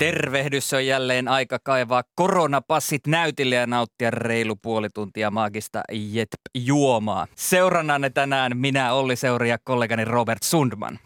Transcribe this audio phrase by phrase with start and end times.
[0.00, 7.26] Tervehdys on jälleen aika kaivaa koronapassit näytille ja nauttia reilu puoli tuntia maagista Jetp-juomaa.
[7.36, 10.98] Seurannanne tänään minä Olli Seuri ja kollegani Robert Sundman.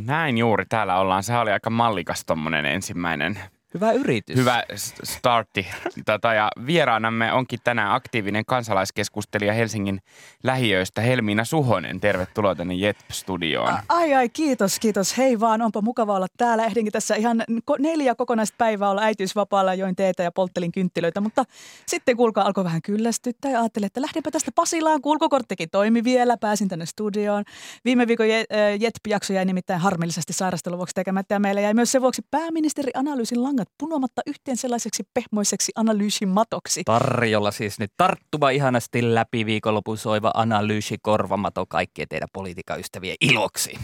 [0.00, 1.22] Näin juuri täällä ollaan.
[1.22, 3.38] Se oli aika mallikas tommonen ensimmäinen
[3.74, 4.36] Hyvä yritys.
[4.36, 4.62] hyvä
[5.04, 5.66] startti.
[6.06, 10.00] Tota, ja vieraanamme onkin tänään aktiivinen kansalaiskeskustelija Helsingin
[10.42, 12.00] lähiöistä Helmiina Suhonen.
[12.00, 13.78] Tervetuloa tänne Jetp-studioon.
[13.88, 15.18] Ai ai, kiitos, kiitos.
[15.18, 16.64] Hei vaan, onpa mukava olla täällä.
[16.64, 17.44] Ehdinkin tässä ihan
[17.78, 21.44] neljä kokonaista päivää olla äitiysvapaalla, join teetä ja polttelin kynttilöitä, mutta
[21.86, 25.02] sitten kuulkaa alkoi vähän kyllästyttää ja ajattelin, että lähdenpä tästä Pasilaan.
[25.02, 27.44] Kulkukorttikin toimi vielä, pääsin tänne studioon.
[27.84, 32.22] Viime viikon äh, Jetp-jakso jäi nimittäin harmillisesti sairasteluvuoksi tekemättä ja meillä jäi myös sen vuoksi
[32.30, 36.82] pääministeri-analyysin langat punomatta yhteen sellaiseksi pehmoiseksi analyysimatoksi.
[36.84, 43.74] Tarjolla siis nyt tarttuva ihanasti läpi viikonlopun soiva analyysi korvamato kaikkien teidän politiikan ystävien iloksi.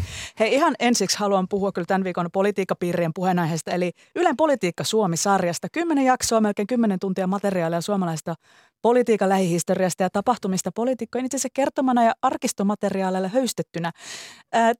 [0.40, 5.68] Hei, ihan ensiksi haluan puhua kyllä tämän viikon politiikkapiirien puheenaiheesta, eli Ylen Politiikka Suomi-sarjasta.
[5.72, 8.34] Kymmenen jaksoa, melkein kymmenen tuntia materiaalia suomalaista
[8.82, 13.92] politiikan lähihistoriasta ja tapahtumista poliitikkojen itse asiassa kertomana ja arkistomateriaaleilla höystettynä.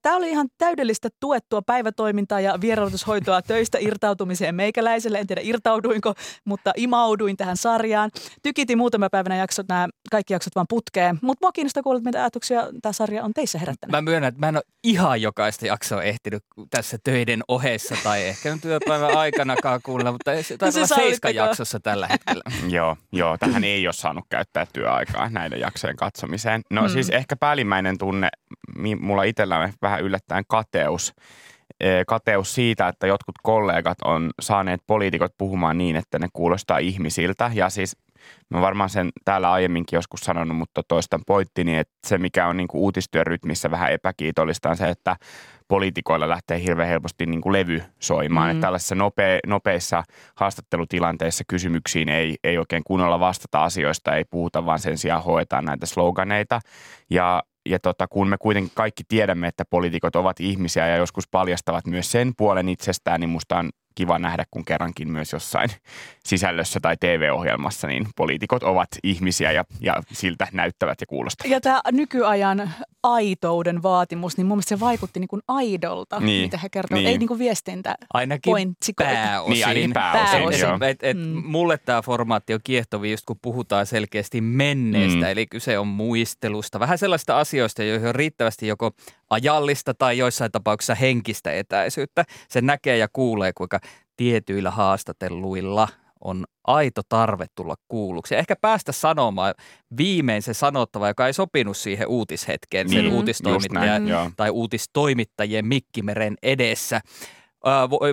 [0.03, 5.19] Tämä oli ihan täydellistä tuettua päivätoimintaa ja vierailutushoitoa töistä irtautumiseen meikäläiselle.
[5.19, 8.11] En tiedä irtauduinko, mutta imauduin tähän sarjaan.
[8.43, 11.19] Tykitin muutama päivänä jaksot, nämä kaikki jaksot vaan putkeen.
[11.23, 13.93] Mutta mua kiinnostaa kuulla, mitä ajatuksia tämä sarja on teissä herättänyt.
[13.93, 18.53] Mä myönnän, että mä en ole ihan jokaista jaksoa ehtinyt tässä töiden ohessa tai ehkä
[18.53, 20.87] nyt työpäivän aikanakaan kuulla, mutta taitaa No se olla.
[20.87, 22.43] Seiskan jaksossa tällä hetkellä.
[22.77, 26.61] Joo, joo, tähän ei ole saanut käyttää työaikaa näiden jaksojen katsomiseen.
[26.71, 26.89] No Hmm.
[26.91, 28.29] siis ehkä päällimmäinen tunne,
[29.01, 31.15] mulla itsellä on vähän yllättäen kateus.
[31.81, 37.51] Eh, Kateus siitä, että jotkut kollegat on saaneet poliitikot puhumaan niin, että ne kuulostaa ihmisiltä.
[37.55, 37.97] Ja siis
[38.51, 42.69] mä varmaan sen täällä aiemminkin joskus sanonut, mutta toistan pointtini, että se mikä on niin
[42.69, 45.17] kuin uutistyön rytmissä vähän epäkiitollista on se, että
[45.69, 48.47] poliitikoilla lähtee hirveän helposti niin kuin levy soimaan.
[48.47, 48.51] Mm.
[48.51, 50.05] Että tällaisissa nope, nopeissa
[50.37, 55.87] haastattelutilanteissa kysymyksiin ei, ei oikein kunnolla vastata asioista, ei puhuta, vaan sen sijaan hoetaan näitä
[55.87, 56.61] sloganeita.
[57.11, 61.87] Ja, ja tota, kun me kuitenkin kaikki tiedämme, että poliitikot ovat ihmisiä ja joskus paljastavat
[61.87, 65.71] myös sen puolen itsestään, niin musta on kiva nähdä, kun kerrankin myös jossain
[66.25, 71.51] sisällössä tai TV-ohjelmassa, niin poliitikot ovat ihmisiä ja, ja siltä näyttävät ja kuulostavat.
[71.51, 72.71] Ja tämä nykyajan
[73.03, 76.99] aitouden vaatimus, niin mun mielestä se vaikutti niin kuin aidolta, Niin, mitä he kertovat.
[77.03, 77.09] niin.
[77.11, 77.95] Ei niin kuin viestintä.
[78.15, 79.13] Ainakin Pointsikoita.
[79.13, 79.53] pääosin.
[79.55, 80.61] Niin, ainakin pääosin, Pääosin.
[80.61, 80.79] joo.
[80.83, 81.43] Et, et Mm.
[81.45, 85.23] Mulle tämä formaatti on kiehtovi just kun puhutaan selkeästi menneestä, Mm.
[85.31, 86.81] eli kyse on muistelusta.
[86.81, 88.91] Vähän sellaista asioista, joihin on riittävästi joko
[89.31, 92.25] ajallista tai joissain tapauksissa henkistä etäisyyttä.
[92.49, 93.81] Se näkee ja kuulee, kuinka
[94.17, 95.89] tietyillä haastatelluilla
[96.25, 98.35] on aito tarve tulla kuulluksi.
[98.35, 99.55] Ja ehkä päästä sanomaan
[99.97, 105.67] viimein se sanottava, joka ei sopinut siihen uutishetkeen, sen Niin, uutistoimittajan just näin, tai uutistoimittajien
[105.67, 107.01] mikkimeren edessä.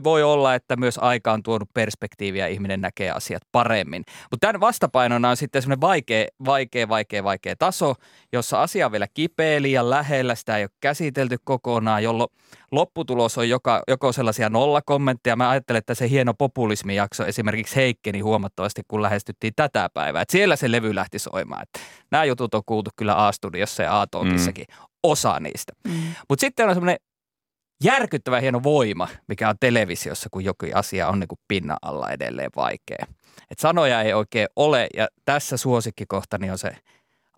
[0.03, 4.03] Voi, olla, että myös aika on tuonut perspektiiviä ja ihminen näkee asiat paremmin.
[4.31, 7.94] Mutta tämän vastapainona on sitten semmoinen vaikea, vaikea, vaikea, vaikea taso,
[8.34, 12.29] jossa asia on vielä kipeä liian lähellä, sitä ei ole käsitelty kokonaan, jolloin
[12.72, 15.35] lopputulos on joka, joko sellaisia nollakommentteja.
[15.35, 20.22] Mä ajattelen, että se hieno populismijakso esimerkiksi heikkeni huomattavasti, kun lähestyttiin tätä päivää.
[20.22, 21.61] Et siellä se levy lähti soimaan.
[21.61, 24.66] Et nämä jutut on kuultu kyllä A-studiossa ja A-talkissakin,
[25.03, 25.73] osa niistä.
[25.88, 25.94] Mm.
[26.29, 26.97] Mutta sitten on semmoinen
[27.84, 32.52] järkyttävä hieno voima, mikä on televisiossa, kun joku asia on niin kuin pinnan alla edelleen
[32.56, 33.06] vaikea.
[33.52, 36.78] Et sanoja ei oikein ole ja tässä suosikkikohtani on se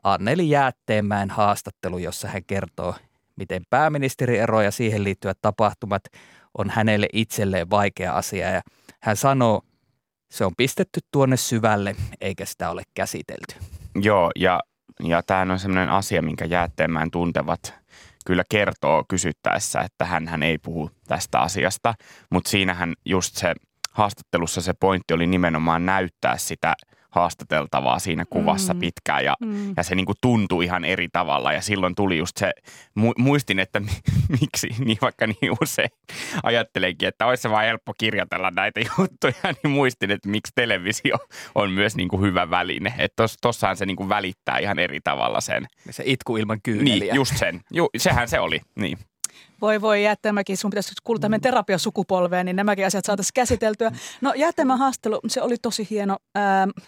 [0.03, 2.95] Anneli Jäätteenmäen haastattelu, jossa hän kertoo,
[3.35, 6.03] miten pääministeri ero ja siihen liittyvät tapahtumat
[6.57, 8.61] on hänelle itselleen vaikea asia ja
[9.01, 9.61] hän sanoo,
[10.31, 13.55] se on pistetty tuonne syvälle eikä sitä ole käsitelty.
[13.95, 14.59] Joo, ja,
[15.03, 17.73] ja tämähän on sellainen asia, minkä jäätteenmään tuntevat
[18.27, 21.93] kyllä kertoo kysyttäessä, että hän, ei puhu tästä asiasta,
[22.31, 23.53] mutta siinähän just se
[23.91, 26.75] haastattelussa se pointti oli nimenomaan näyttää sitä
[27.09, 28.79] haastateltavaa siinä kuvassa Mm.
[28.79, 29.73] pitkään ja, Mm.
[29.77, 32.51] ja se niinku tuntui ihan eri tavalla ja silloin tuli just se,
[32.99, 33.87] mu- muistin, että mi-
[34.41, 35.89] miksi niin vaikka niin usein
[36.43, 39.33] ajattelenkin, että olisi se vaan helppo kirjoitella näitä juttuja,
[39.63, 41.15] niin muistin, että miksi televisio
[41.55, 42.93] on myös niinku hyvä väline.
[42.97, 45.65] Että tos, tossahan se niinku välittää ihan eri tavalla sen.
[45.89, 46.99] Se itku ilman kyyneliä.
[46.99, 47.61] Niin, just sen.
[47.71, 48.97] Ju, sehän se oli, niin.
[49.61, 53.91] Voi voi jättämäkin, sun pitäisi kuulla tämän terapiasukupolveen, niin nämäkin asiat saataisiin käsiteltyä.
[54.21, 56.17] No jättämä haastelu, se oli tosi hieno.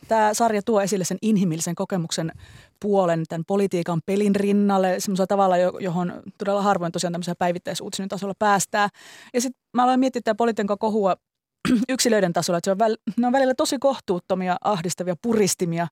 [0.07, 2.31] Tämä sarja tuo esille sen inhimillisen kokemuksen
[2.81, 8.89] puolen tämän politiikan pelin rinnalle semmoisella tavalla, johon todella harvoin tosiaan tämmöisellä päivittäisuutisen tasolla päästään.
[9.33, 11.15] Ja sitten mä aloin miettiä tätä politiikan kohua
[11.89, 15.87] yksilöiden tasolla, että se on, väl, ne on välillä tosi kohtuuttomia, ahdistavia puristimia.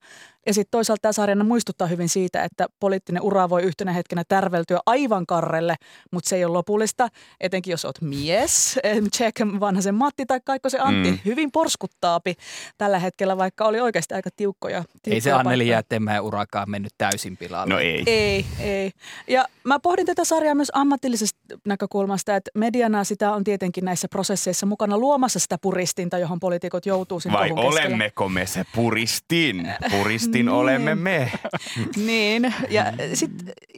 [0.46, 4.80] Ja sitten toisaalta tämä sarjana muistuttaa hyvin siitä, että poliittinen ura voi yhtenä hetkenä tärveltyä
[4.86, 5.76] aivan karrelle,
[6.12, 7.08] mutta se ei ole lopullista.
[7.40, 8.80] Etenkin jos olet mies,
[9.18, 11.20] check vanhaisen Matti tai Kaikkosen Antti, mm.
[11.26, 12.36] hyvin porskuttaapi
[12.78, 14.82] tällä hetkellä, vaikka oli oikeasti aika tiukkoja.
[14.82, 17.74] tiukkoja ei se Anneli Jäätteenmäen urakaan mennyt täysin pilalle.
[17.74, 18.04] No ei.
[18.06, 18.92] Ei, ei.
[19.28, 24.66] Ja mä pohdin tätä sarjaa myös ammatillisesta näkökulmasta, että mediana sitä on tietenkin näissä prosesseissa
[24.66, 29.74] mukana luomassa sitä puristinta, johon poliitikot joutuu sen Vai olemmeko me se puristin?
[29.92, 30.50] Puristin niin.
[30.50, 31.32] olemme me.
[32.08, 33.32] niin, ja sit,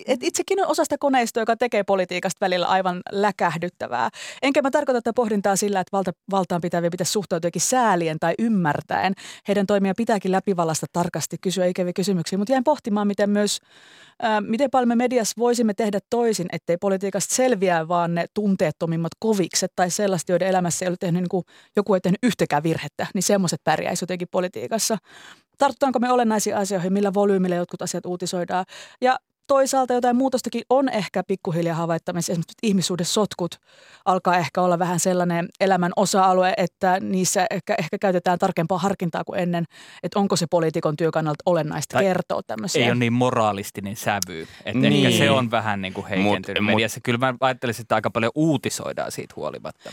[0.08, 4.10] et itsekin on osa sitä koneistoa, joka tekee politiikasta välillä aivan läkähdyttävää.
[4.42, 9.14] Enkä mä tarkoita tätä pohdintaa sillä, että valta, valtaan pitäviä pitäisi suhtautua säälien tai ymmärtäen.
[9.48, 13.60] Heidän toimia pitääkin läpivallasta tarkasti kysyä ikäviä kysymyksiä, mutta jäin pohtimaan, miten myös
[14.42, 19.90] miten paljon me mediassa voisimme tehdä toisin, ettei politiikasta selviää vaan ne tunteettomimmat kovikset tai
[19.90, 21.44] sellaiset, joiden elämässä ei ole tehnyt, niin kuin,
[21.80, 24.98] joku ei tehnyt yhtäkään virhettä, niin semmoiset pärjäisi jotenkin politiikassa.
[25.58, 28.66] Tartutaanko me olennaisiin asioihin, millä volyymilla jotkut asiat uutisoidaan.
[29.02, 32.34] Ja toisaalta jotain muutostakin on ehkä pikkuhiljaa havaittamassa.
[32.64, 33.56] Esimerkiksi sotkut
[34.06, 39.40] alkaa ehkä olla vähän sellainen elämän osa-alue, että niissä ehkä, ehkä käytetään tarkempaa harkintaa kuin
[39.40, 39.66] ennen,
[40.04, 42.86] että onko se poliitikon työkannalta olennaista tai kertoa tämmöisiä.
[42.86, 45.06] Ei ole niin moraalistinen sävy, että niin.
[45.06, 47.00] ehkä se on vähän niin kuin heikentynyt mut, mediassa.
[47.04, 49.90] Kyllä mä ajattelisin, että aika paljon uutisoidaan siitä huolimatta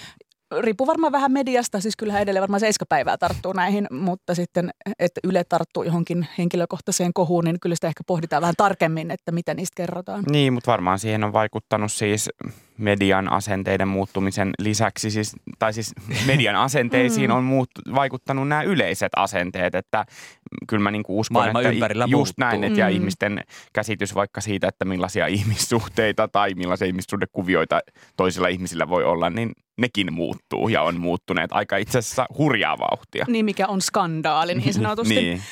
[0.61, 5.45] riippuu varmaan vähän mediasta, siis kyllähän edelleen varmaan seiskapäivää tarttuu näihin, mutta sitten, että Yle
[5.45, 10.25] tarttuu johonkin henkilökohtaiseen kohuun, niin kyllä sitä ehkä pohditaan vähän tarkemmin, että mitä niistä kerrotaan.
[10.31, 12.31] Niin, mutta varmaan siihen on vaikuttanut siis
[12.79, 15.95] median asenteiden muuttumisen lisäksi, siis, tai siis
[16.27, 17.37] median asenteisiin mm.
[17.37, 20.05] on muut, vaikuttanut nämä yleiset asenteet, että
[20.69, 22.35] kyllä mä niinku uskon, Maailma että ympärillä just muuttuu.
[22.39, 22.81] näin, että mm.
[22.81, 27.81] ja ihmisten käsitys vaikka siitä, että millaisia ihmissuhteita tai millaisia ihmissuhdekuvioita
[28.17, 33.25] toisilla ihmisillä voi olla, niin nekin muuttuu ja on muuttuneet aika itse asiassa hurjaa vauhtia.
[33.29, 35.15] Niin, mikä on skandaali niin sanotusti.
[35.23, 35.43] niin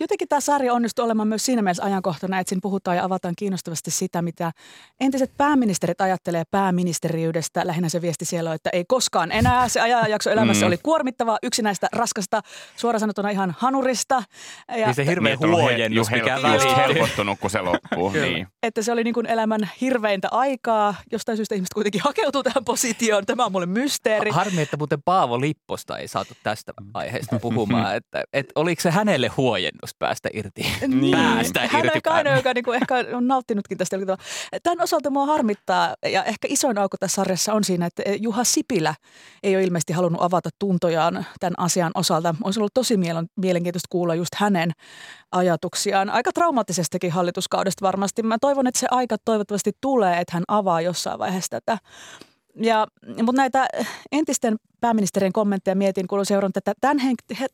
[0.00, 3.90] jotenkin tämä sarja onnistuu olemaan myös siinä mielessä ajankohtana, että siinä puhutaan ja avataan kiinnostavasti
[3.90, 4.52] sitä, mitä
[5.00, 7.66] entiset pääministerit ajattelee pääministeriydestä.
[7.66, 9.68] Lähinnä se viesti siellä on, että ei koskaan enää.
[9.68, 10.68] Se ajanjakso elämässä mm.
[10.68, 12.40] oli kuormittava, yksinäistä, raskasta,
[12.76, 14.22] suoraan sanottuna ihan hanurista.
[14.68, 18.10] Ja niin se hirveä niin, huojennus, mikä just helpottunut, kun se loppuu.
[18.22, 18.46] niin.
[18.62, 20.94] Että se oli niin kuin elämän hirveintä aikaa.
[21.12, 23.26] Jostain syystä ihmiset kuitenkin hakeutuu tähän positioon.
[23.26, 24.30] Tämä on mulle mysteeri.
[24.30, 27.96] Harmi, että muuten Paavo Lipposta ei saatu tästä aiheesta puhumaan.
[27.98, 30.62] että, että oliko se hänelle huojennus päästä irti.
[30.88, 31.16] Niin.
[31.16, 32.00] Päästä Hän irti.
[32.06, 33.96] On ainoa, joka niinku ehkä on nauttinutkin tästä.
[34.62, 38.94] Tämän osalta mua harmittaa, ja ehkä isoin aukko tässä sarjassa on siinä, että Juha Sipilä
[39.42, 42.34] ei ole ilmeisesti halunnut avata tuntojaan tämän asian osalta.
[42.44, 42.96] Olisi ollut tosi
[43.36, 44.72] mielenkiintoista kuulla just hänen
[45.32, 46.10] ajatuksiaan.
[46.10, 48.22] Aika traumaattisestakin hallituskaudesta varmasti.
[48.22, 51.78] Mä toivon, että se aika toivottavasti tulee, että hän avaa jossain vaiheessa tätä.
[52.60, 53.66] Ja, mutta näitä
[54.12, 56.74] entisten pääministerien kommentteja mietin, kun seurannut tätä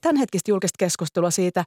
[0.01, 1.65] tämän hetkistä julkista keskustelua siitä,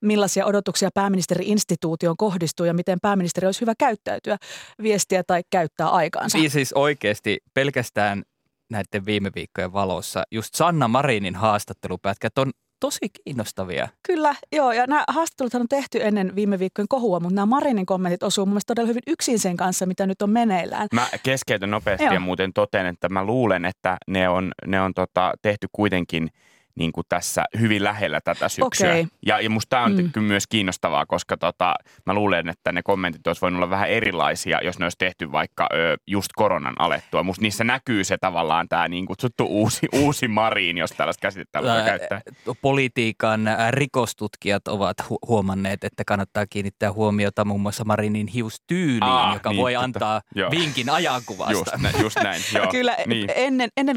[0.00, 4.36] millaisia odotuksia pääministeri-instituutioon kohdistuu ja miten pääministeri olisi hyvä käyttäytyä,
[4.82, 6.38] viestiä tai käyttää aikaansa.
[6.38, 8.22] Niin siis oikeasti pelkästään
[8.70, 12.50] näiden viime viikkojen valossa just Sanna Marinin haastattelupätkät on
[12.84, 13.88] tosi kiinnostavia.
[14.02, 14.72] Kyllä, joo.
[14.72, 18.52] Ja nämä haastattelut on tehty ennen viime viikkojen kohua, mutta nämä Marinin kommentit osuu mun
[18.52, 20.88] mielestä todella hyvin yksin sen kanssa, mitä nyt on meneillään.
[20.92, 22.14] Mä keskeytän nopeasti joo.
[22.14, 26.28] ja muuten toteen, että mä luulen, että ne on, ne on tota, tehty kuitenkin–
[26.78, 28.90] niin kuin tässä hyvin lähellä tätä syksyä.
[28.90, 29.06] Okay.
[29.26, 30.12] Ja, ja musta tämä on mm.
[30.12, 31.74] kyllä myös kiinnostavaa, koska tota,
[32.06, 35.68] mä luulen, että ne kommentit olisi voinut olla vähän erilaisia, jos ne olisi tehty vaikka
[35.72, 37.22] ö, just koronan alettua.
[37.22, 41.82] Musta niissä näkyy se tavallaan tämä niin kutsuttu uusi, uusi Mariin, jos tällaista käsitettä voi
[41.84, 42.20] käyttää.
[42.62, 43.40] Politiikan
[43.70, 49.62] rikostutkijat ovat hu- huomanneet, että kannattaa kiinnittää huomiota muun muassa Marinin hiustyyliin, Aa, joka niin,
[49.62, 50.50] voi tota, antaa joo.
[50.50, 51.52] vinkin ajankuvasta.
[51.52, 52.66] Just, nä, just näin, joo.
[52.70, 53.30] Kyllä, niin.
[53.34, 53.96] ennen, ennen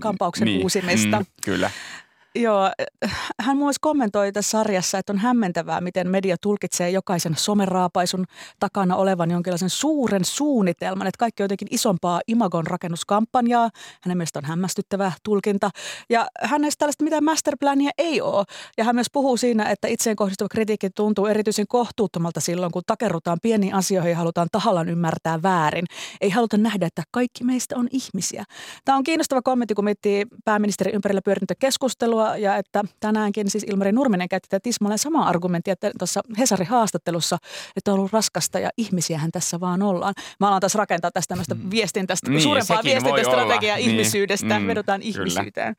[0.00, 0.62] kampauksen niin.
[0.62, 1.18] uusimista.
[1.18, 1.70] Mm, kyllä.
[2.34, 2.70] Joo,
[3.40, 8.24] hän myös kommentoi tässä sarjassa, että on hämmentävää, miten media tulkitsee jokaisen someraapaisun
[8.60, 13.70] takana olevan jonkinlaisen suuren suunnitelman, että kaikki on jotenkin isompaa imagon rakennuskampanjaa.
[14.02, 15.70] Hänen mielestä on hämmästyttävä tulkinta.
[16.10, 18.44] Ja hänestä tällaista mitään masterplania ei ole.
[18.78, 23.38] Ja hän myös puhuu siinä, että itseen kohdistuva kritiikki tuntuu erityisen kohtuuttomalta silloin, kun takerrutaan
[23.42, 25.86] pieniin asioihin ja halutaan tahallaan ymmärtää väärin.
[26.20, 28.44] Ei haluta nähdä, että kaikki meistä on ihmisiä.
[28.84, 33.64] Tämä on kiinnostava kommentti, kun miettii pääministerin ympärillä pyörinyttä keskustelua keskustelua ja että tänäänkin siis
[33.64, 37.38] Ilmari Nurminen käytti tätä tismalleen samaa argumenttia että tuossa Hesarin haastattelussa,
[37.76, 40.14] että on ollut raskasta ja ihmisiähän tässä vaan ollaan.
[40.40, 41.70] Mä alan taas rakentaa tästä tämmöistä mm.
[41.70, 43.90] viestintästä, niin, suurempaa viestintästrategiaa niin.
[43.90, 45.24] ihmisyydestä, mm, vedotaan kyllä.
[45.24, 45.76] ihmisyyteen.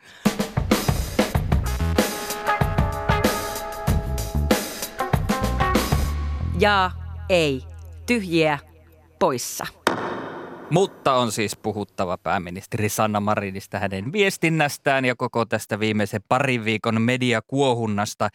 [6.60, 6.92] Ja
[7.30, 7.62] ei.
[8.06, 8.60] Tyhjiä
[9.20, 9.83] poissa.
[10.74, 17.02] Mutta on siis puhuttava pääministeri Sanna Marinista hänen viestinnästään ja koko tästä viimeisen parin viikon
[17.02, 18.30] mediakuohunnasta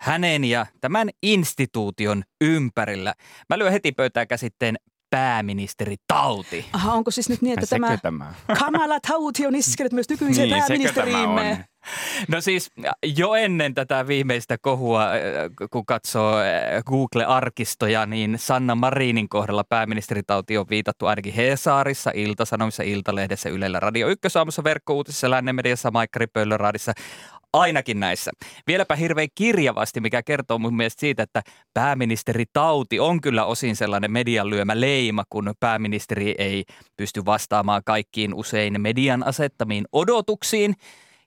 [0.00, 3.14] hänen ja tämän instituution ympärillä.
[3.48, 4.76] Mä lyön heti pöytään käsitteen
[5.10, 6.64] pääministeri Tauti.
[6.72, 10.58] Aha, onko siis nyt niin, että tämä, tämä Kamala Tauti on iskenyt myös nykyiseen niin,
[10.58, 11.64] pääministeriimme?
[12.28, 12.70] No siis
[13.16, 15.18] jo ennen tätä viimeistä kohua, äh,
[15.70, 23.48] kun katsoo äh, Google-arkistoja, niin Sanna Marinin kohdalla pääministeritauti on viitattu ainakin Hesaarissa, Ilta-Sanomissa, Iltalehdessä,
[23.48, 26.92] Ylellä, Radio Ykkösaamussa, Verkkouutisissa, Lännen mediassa, Maikkari Pöllöraadissa.
[27.52, 28.30] Ainakin näissä.
[28.66, 31.42] Vieläpä hirveän kirjavasti, mikä kertoo mun mielestä siitä, että
[31.74, 36.64] pääministeri Tauti on kyllä osin sellainen median lyömä leima, kun pääministeri ei
[36.96, 40.74] pysty vastaamaan kaikkiin usein median asettamiin odotuksiin.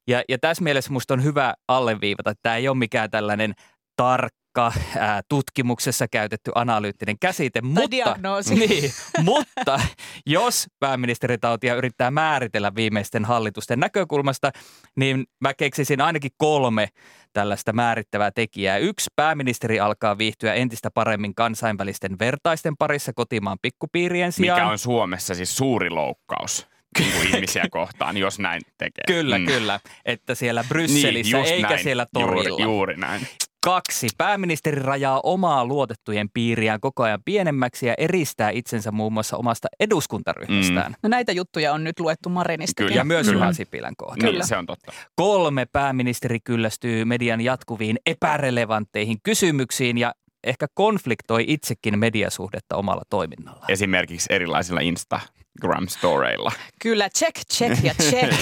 [0.08, 3.54] Ja, ja tässä mielessä musta on hyvä alleviivata, että tämä ei ole mikään tällainen
[3.96, 7.62] tarkka ää, tutkimuksessa käytetty analyyttinen käsite.
[7.62, 8.56] Tai mutta, diagnoosi.
[8.68, 8.92] Niin,
[9.24, 9.80] mutta
[10.26, 14.52] jos pääministeritautia yrittää määritellä viimeisten hallitusten näkökulmasta,
[14.96, 16.88] niin mä keksisin ainakin kolme
[17.34, 18.78] tällaista määrittävää tekijää.
[18.78, 24.62] Yksi, pääministeri alkaa viihtyä entistä paremmin kansainvälisten vertaisten parissa kotimaan pikkupiirien sijaan.
[24.62, 26.68] Mikä on Suomessa siis suuri loukkaus
[27.00, 29.04] ihmisiä kohtaan, jos näin tekee.
[29.08, 29.46] Kyllä, mm.
[29.46, 29.80] kyllä.
[30.06, 31.84] Että siellä Brysselissä niin, eikä näin.
[31.84, 32.50] siellä torilla.
[32.50, 33.28] Juuri, juuri näin.
[33.66, 34.08] Kaksi.
[34.18, 40.92] Pääministeri rajaa omaa luotettujen piiriään koko ajan pienemmäksi ja eristää itsensä muun muassa omasta eduskuntaryhmästään.
[40.92, 40.96] Mm.
[41.04, 42.84] No näitä juttuja on nyt luettu Marinista.
[42.84, 42.96] Kyllä.
[42.96, 44.32] Ja myös Juha Sipilän kohdalla.
[44.32, 44.46] Kyllä.
[44.46, 44.94] Se on totta.
[45.16, 45.66] Kolme.
[45.66, 53.66] Pääministeri kyllästyy median jatkuviin epärelevantteihin kysymyksiin ja ehkä konfliktoi itsekin mediasuhdetta omalla toiminnalla.
[53.70, 55.20] Esimerkiksi erilaisilla Insta
[55.56, 56.52] Instagram-storeilla.
[56.82, 58.34] Kyllä, check, check ja check.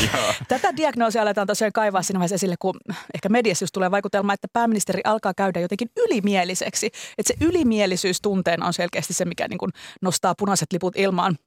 [0.48, 2.75] Tätä diagnoosia aletaan tosiaan kaivaa siinä vaiheessa esille, kun
[3.13, 6.86] ehkä mediassa just tulee vaikutelma, että pääministeri alkaa käydä jotenkin ylimieliseksi.
[7.17, 11.38] Että se ylimielisyys tunteen on selkeästi se, mikä niin kuin nostaa punaiset liput ilmaan.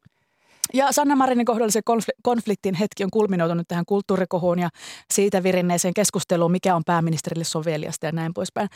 [0.75, 1.81] Ja Sanna Marinin kohdalla se
[2.23, 4.69] konfliktin hetki on kulminoitunut tähän kulttuurikohuun ja
[5.11, 8.69] siitä virinneeseen keskusteluun, mikä on pääministerille soveliasta ja näin poispäin.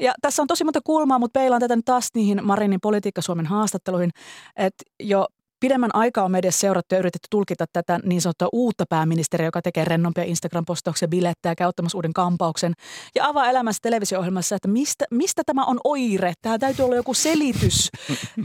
[0.00, 3.46] Ja tässä on tosi monta kulmaa, mutta peilaan tätä nyt taas niihin Marinin politiikka Suomen
[3.46, 4.10] haastatteluihin,
[4.56, 5.26] että jo
[5.60, 9.84] Pidemmän aikaa on mediassa seurattu ja yritetty tulkita tätä niin sanottua uutta pääministeriä, joka tekee
[9.84, 12.72] rennompia Instagram-postauksia, bilettää, käy ottamassa uuden kampauksen
[13.14, 16.32] ja avaa elämässä televisio-ohjelmassa, että mistä, mistä tämä on oire?
[16.42, 17.88] Tämä täytyy olla joku selitys.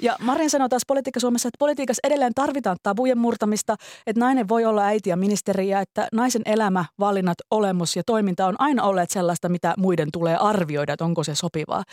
[0.01, 3.75] Ja Marin sanoi taas politiikka Suomessa, että politiikassa edelleen tarvitaan tabujen murtamista,
[4.07, 8.47] että nainen voi olla äiti ja ministeri ja että naisen elämä, valinnat, olemus ja toiminta
[8.47, 11.83] on aina olleet sellaista, mitä muiden tulee arvioida, että onko se sopivaa.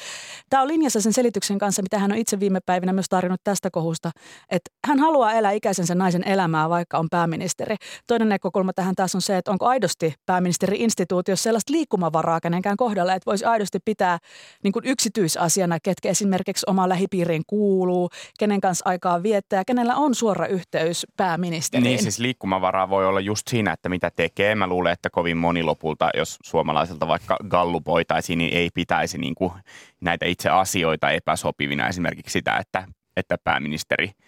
[0.50, 3.70] Tämä on linjassa sen selityksen kanssa, mitä hän on itse viime päivinä myös tarjonnut tästä
[3.70, 4.10] kohusta,
[4.50, 7.76] että hän haluaa elää ikäisensä naisen elämää, vaikka on pääministeri.
[8.06, 13.26] Toinen näkökulma tähän taas on se, että onko aidosti pääministeri-instituutiossa sellaista liikkumavaraa kenenkään kohdalla, että
[13.26, 14.18] voisi aidosti pitää
[14.62, 20.46] niin kuin yksityisasiana, ketkä esimerkiksi omaan lähipiiriin kuuluu, kenen kanssa aikaa viettää kenellä on suora
[20.46, 21.84] yhteys pääministeriin.
[21.84, 24.54] Niin siis liikkumavaraa voi olla just siinä, että mitä tekee.
[24.54, 29.52] Mä luulen, että kovin moni lopulta, jos suomalaiselta vaikka gallupoitaisiin, niin ei pitäisi niin kuin
[30.00, 31.88] näitä itse asioita epäsopivina.
[31.88, 32.84] Esimerkiksi sitä, että,
[33.16, 34.10] että pääministeri–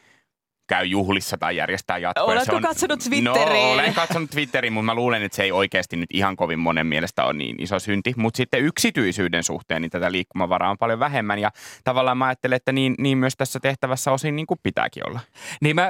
[0.73, 2.25] käy juhlissa tai järjestää jatkoa.
[2.25, 3.55] Oletko on, katsonut Twitteriin?
[3.55, 6.87] No, olen katsonut Twitteriin, mutta mä luulen, että se ei oikeasti nyt ihan kovin monen
[6.87, 8.15] mielestä ole niin iso synti.
[8.17, 11.51] Mutta sitten yksityisyyden suhteen niin tätä liikkumavaraa on paljon vähemmän ja
[11.85, 15.21] tavallaan mä ajattelen, että niin, niin myös tässä tehtävässä osin niin kuin pitääkin olla.
[15.61, 15.89] Niin mä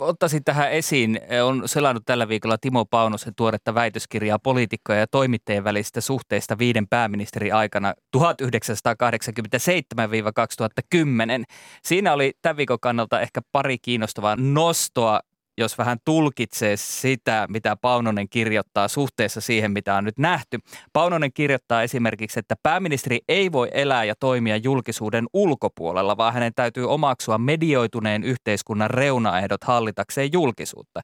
[0.00, 6.00] ottaisin tähän esiin, on selannut tällä viikolla Timo Paunosen tuoretta väitöskirjaa poliitikkoja ja toimittajien välisistä
[6.00, 8.22] suhteista viiden pääministeri aikana 1987-2010.
[11.82, 15.20] Siinä oli tämän viikon kannalta ehkä pari kiinnostavaa nostoa
[15.58, 20.58] jos vähän tulkitsee sitä, mitä Paunonen kirjoittaa suhteessa siihen, mitä on nyt nähty.
[20.92, 26.90] Paunonen kirjoittaa esimerkiksi, että pääministeri ei voi elää ja toimia julkisuuden ulkopuolella, vaan hänen täytyy
[26.90, 31.00] omaksua medioituneen yhteiskunnan reunaehdot hallitakseen julkisuutta.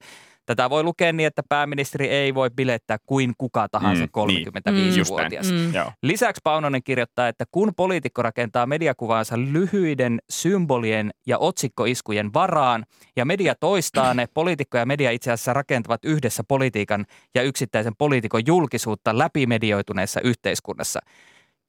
[0.48, 5.50] Tätä voi lukea niin, että pääministeri ei voi bilettää kuin kuka tahansa mm, 35-vuotias.
[5.50, 5.64] Niin.
[5.70, 5.92] Mm.
[6.02, 12.84] Lisäksi Paunonen kirjoittaa, että kun poliitikko rakentaa mediakuvaansa lyhyiden symbolien ja otsikkoiskujen varaan
[13.16, 18.42] ja media toistaa ne, poliitikko ja media itse asiassa rakentavat yhdessä politiikan ja yksittäisen poliitikon
[18.46, 21.00] julkisuutta läpimedioituneessa yhteiskunnassa–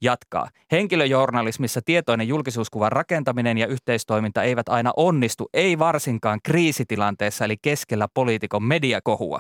[0.02, 0.50] jatkaa.
[0.72, 8.64] Henkilöjournalismissa tietoinen julkisuuskuvan rakentaminen ja yhteistoiminta eivät aina onnistu, ei varsinkaan kriisitilanteessa eli keskellä poliitikon
[8.64, 9.40] mediakohua.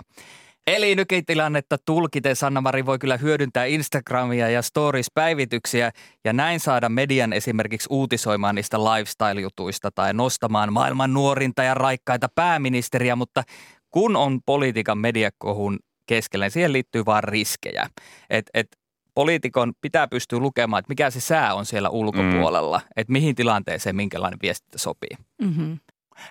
[0.67, 5.91] Eli nykytilannetta tulkiten Sanna-Mari voi kyllä hyödyntää Instagramia ja Stories-päivityksiä
[6.25, 13.15] ja näin saada median esimerkiksi uutisoimaan niistä lifestyle-jutuista tai nostamaan maailman nuorinta ja raikkaita pääministeriä,
[13.15, 13.43] mutta
[13.91, 17.89] kun on politiikan mediakohun keskellä, niin siihen liittyy vaan riskejä.
[18.29, 18.67] Et, et
[19.15, 22.87] poliitikon pitää pystyä lukemaan, että mikä se sää on siellä ulkopuolella, mm.
[22.95, 25.17] että mihin tilanteeseen minkälainen viestintä sopii.
[25.41, 25.77] Mm-hmm.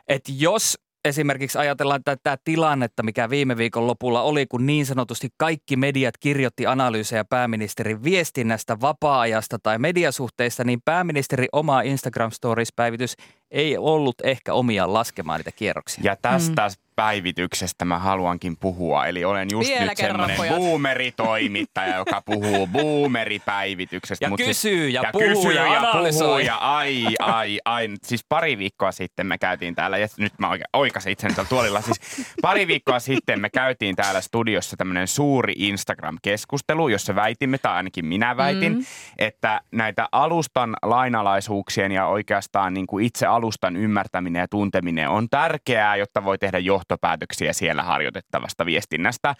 [0.08, 5.76] Et jos esimerkiksi ajatellaan tätä tilannetta, mikä viime viikon lopulla oli, kun niin sanotusti kaikki
[5.76, 13.14] mediat kirjoitti analyysejä pääministerin viestinnästä, vapaa-ajasta tai mediasuhteista, niin pääministeri oma Instagram Stories-päivitys
[13.50, 16.04] ei ollut ehkä omiaan laskemaan niitä kierroksia.
[16.04, 16.74] Ja tästä mm.
[16.96, 19.06] päivityksestä mä haluankin puhua.
[19.06, 24.24] Eli olen just Vielä nyt semmoinen boomeritoimittaja, joka puhuu boomeripäivityksestä.
[24.24, 27.88] Ja Mut kysyy ja ja puhuu kysyy ja ja, puhuu ja ai, ai, ai.
[28.02, 31.80] Siis pari viikkoa sitten me käytiin täällä, ja nyt mä oikein oikasin itseni tuolla tuolilla.
[31.80, 32.00] Siis
[32.42, 38.36] pari viikkoa sitten me käytiin täällä studiossa tämmöinen suuri Instagram-keskustelu, jossa väitimme, tai ainakin minä
[38.36, 38.84] väitin, mm.
[39.18, 45.96] että näitä alustan lainalaisuuksien ja oikeastaan niin kuin itse alustan ymmärtäminen ja tunteminen on tärkeää,
[45.96, 49.34] jotta voi tehdä johtopäätöksiä siellä harjoitettavasta viestinnästä.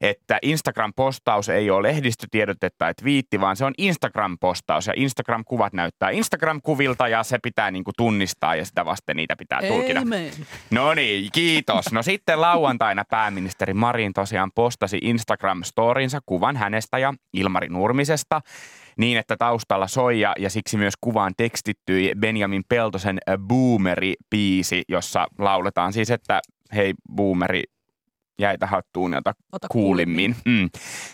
[0.00, 7.08] Että Instagram-postaus ei ole lehdistötiedotetta tai twiitti, vaan se on Instagram-postaus ja Instagram-kuvat näyttää Instagram-kuvilta
[7.08, 10.00] ja se pitää niin kuin tunnistaa ja sitä vasten niitä pitää tulkita.
[10.70, 11.92] No niin, kiitos.
[11.92, 18.40] No sitten lauantaina pääministeri Marin tosiaan postasi Instagram-storinsa kuvan hänestä ja Ilmari Nurmisesta
[18.98, 23.18] niin, että taustalla soi ja, ja siksi myös kuvaan tekstittyi Benjamin Peltosen
[23.48, 26.40] Boomeri-biisi, jossa lauletaan siis, että
[26.74, 27.62] hei Boomeri,
[28.38, 30.36] jäitä hattuun ja ota Ota kuulimmin.
[30.44, 30.70] Mm.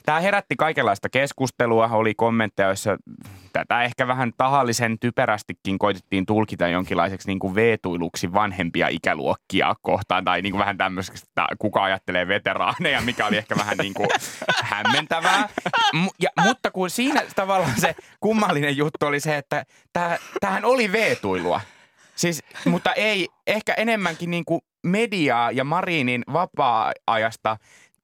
[0.07, 2.97] Tämä herätti kaikenlaista keskustelua, oli kommentteja, joissa
[3.53, 10.43] tätä ehkä vähän tahallisen typerästikin koitettiin tulkita jonkinlaiseksi niin kuin veetuiluksi vanhempia ikäluokkia kohtaan, tai
[10.43, 14.09] niin kuin vähän tämmöiseksi, että kuka ajattelee veteraaneja, mikä oli ehkä vähän niin kuin
[14.71, 15.49] hämmentävää.
[15.95, 19.67] M- ja, mutta kun siinä tavallaan se kummallinen juttu oli se, että
[20.41, 21.61] tämähän oli veetuilua.
[22.19, 27.57] Siis, mutta ei, ehkä enemmänkin niin kuin mediaa ja Marinin vapaa-ajasta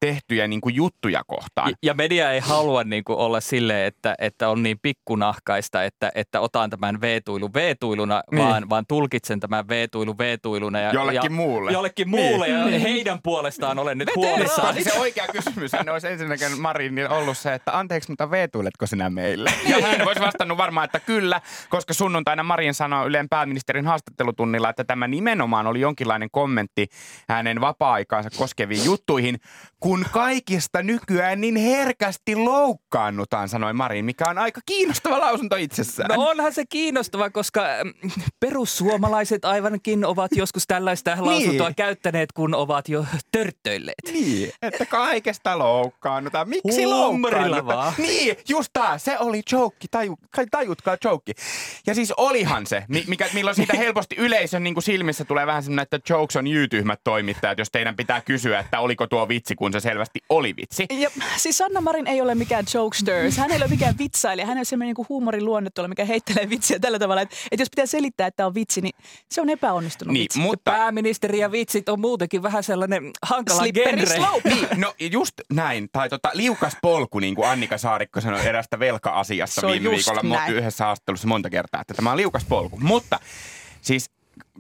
[0.09, 1.71] tehtyjä niin kuin juttuja kohtaan.
[1.71, 6.13] Ja- Ja media ei halua niin kuin olla silleen, että, että on niin pikkunahkaista, että,
[6.15, 8.39] että otan tämän veetuilun veetuiluna, Niin.
[8.39, 8.49] niin.
[8.49, 10.81] vaan, vaan tulkitsen tämän veetuilun veetuiluna.
[10.81, 11.73] Ja, Jollekin ja, muulle.
[11.73, 12.73] Jollekin muulle Niin.
[12.73, 14.83] ja heidän puolestaan olen nyt huolissaan.
[14.83, 19.51] Se oikea kysymys hän olisi ensinnäkin Marin ollut se, että anteeksi, mutta veetuiletko sinä meille?
[19.69, 24.85] Ja hän olisi vastannut varmaan, että kyllä, koska sunnuntaina Marin sanoi Ylen pääministerin haastattelutunnilla, että
[24.85, 26.87] tämä nimenomaan oli jonkinlainen kommentti
[27.29, 29.39] hänen vapaa-aikaansa koskeviin juttuihin,
[29.81, 36.09] kun kaikista nykyään niin herkästi loukkaannutaan, sanoi Marin, mikä on aika kiinnostava lausunto itsessään.
[36.09, 42.89] No onhan se kiinnostava, koska mm, perussuomalaiset aivankin ovat joskus tällaista lausuntoa käyttäneet, kun ovat
[42.89, 43.95] jo törttöilleet.
[44.13, 46.49] Niin, että kaikesta loukkaannutaan.
[46.49, 47.67] Miksi loukkaannutaan?
[47.67, 47.93] vaan.
[47.99, 48.99] Niin, just tää.
[48.99, 49.77] Se oli joke.
[49.91, 50.17] Taju,
[50.51, 51.33] tajutkaa joke.
[51.87, 55.63] Ja siis olihan se, mi- mikä, milloin siitä helposti yleisön niin kuin silmissä tulee vähän
[55.63, 59.73] semmoinen, että jokes on jyytyhmät toimittajat, jos teidän pitää kysyä, että oliko tuo vitsi, kun
[59.73, 60.87] se selvästi oli vitsi.
[60.91, 63.31] Ja siis Sanna Marin ei ole mikään jokester.
[63.39, 64.47] Hän ei ole mikään vitsailija.
[64.47, 67.21] Hän on semmoinen niin huumorin luonne tuolla, mikä heittelee vitsiä tällä tavalla.
[67.23, 68.95] Että, että jos pitää selittää, että on vitsi, niin
[69.31, 70.39] se on epäonnistunut Niin, vitsi.
[70.39, 70.71] mutta...
[70.71, 74.17] Pääministeri ja vitsit on muutenkin vähän sellainen hankala Slippery genre.
[74.17, 74.49] slope.
[74.49, 75.89] Niin, no just näin.
[75.93, 80.55] Tai tota, liukas polku, niin kuin Annika Saarikko sanoi erästä velka-asiasta viime viikolla näin.
[80.55, 82.79] yhdessä haastattelussa monta kertaa, että tämä on liukas polku.
[82.81, 83.21] Mutta
[83.81, 84.11] siis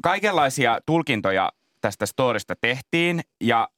[0.03, 3.69] kaikenlaisia tulkintoja tästä storista tehtiin ja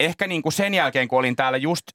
[0.00, 1.86] ehkä niin kuin sen jälkeen, kun olin täällä just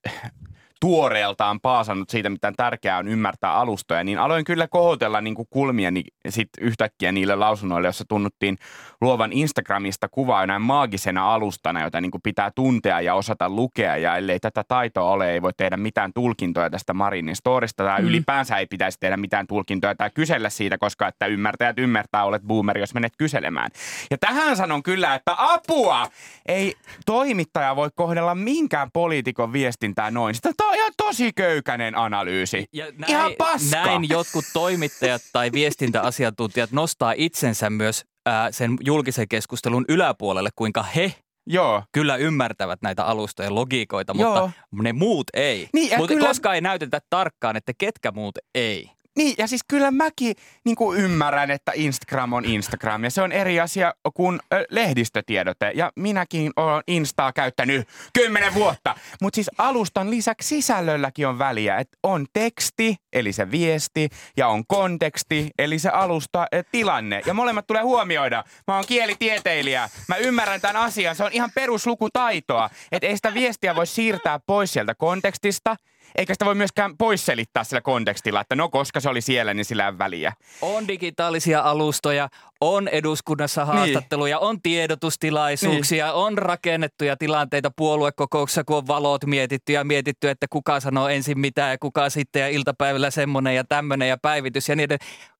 [0.84, 6.04] tuoreeltaan paasannut siitä, mitä tärkeää on ymmärtää alustoja, niin aloin kyllä kohotella niin kuin kulmieni
[6.30, 8.58] sit yhtäkkiä niille lausunnoille, jossa tunnuttiin
[9.02, 14.18] luovan Instagramista kuvaa näin maagisena alustana, jota niin kuin pitää tuntea ja osata lukea, ja
[14.18, 18.08] ellei tätä taitoa ole, ei voi tehdä mitään tulkintoja tästä Marinin storista, tai Mm.
[18.08, 22.82] ylipäänsä ei pitäisi tehdä mitään tulkintoja tai kysellä siitä, koska että ymmärtäjät ymmärtää, olet boomeri,
[22.82, 23.70] jos menet kyselemään.
[24.12, 26.08] Ja tähän sanon kyllä, että apua!
[26.46, 26.74] Ei
[27.06, 30.36] toimittaja voi kohdella minkään poliitikon viestintää noin.
[30.36, 32.66] Sitä on ihan tosi köykäinen analyysi.
[32.74, 33.76] Ja näin, ihan paska!
[33.86, 41.14] näin jotkut toimittajat tai viestintäasiantuntijat nostaa itsensä myös ää, sen julkisen keskustelun yläpuolelle, kuinka he
[41.48, 41.84] Joo.
[41.92, 44.34] kyllä ymmärtävät näitä alustojen logiikoita, Joo.
[44.48, 45.70] mutta ne muut ei.
[45.74, 48.90] Niin, mutta kyllä- koska ei näytetä tarkkaan, että ketkä muut ei.
[49.16, 53.32] Niin, ja siis kyllä mäkin niin kuin ymmärrän, että Instagram on Instagram ja se on
[53.32, 55.72] eri asia kuin ö, lehdistötiedote.
[55.76, 58.96] Ja minäkin olen Instaa käyttänyt kymmenen vuotta.
[59.22, 61.78] Mutta siis alustan lisäksi sisällölläkin on väliä.
[61.78, 67.22] Että on teksti, eli se viesti, ja on konteksti, eli se alusta ö, tilanne.
[67.26, 68.44] Ja molemmat tulee huomioida.
[68.68, 69.90] Mä oon kielitieteilijä.
[70.08, 71.16] Mä ymmärrän tämän asian.
[71.16, 72.70] Se on ihan peruslukutaitoa.
[72.92, 75.76] Että ei sitä viestiä voi siirtää pois sieltä kontekstista–
[76.16, 79.66] eikä sitä voi myöskään pois selittää sillä kontekstilla, että no koska se oli siellä, niin
[79.66, 80.34] sillä on väliä.
[80.62, 82.30] On digitaalisia alustoja,
[82.62, 83.74] on eduskunnassa Niin.
[83.74, 86.16] haastatteluja, on tiedotustilaisuuksia, Niin.
[86.16, 91.62] on rakennettuja tilanteita puoluekokouksessa, kun on valot mietitty ja mietitty, että kuka sanoo ensin mitä
[91.62, 94.98] ja kuka sitten ja iltapäivällä semmoinen ja tämmöinen ja päivitys ja niiden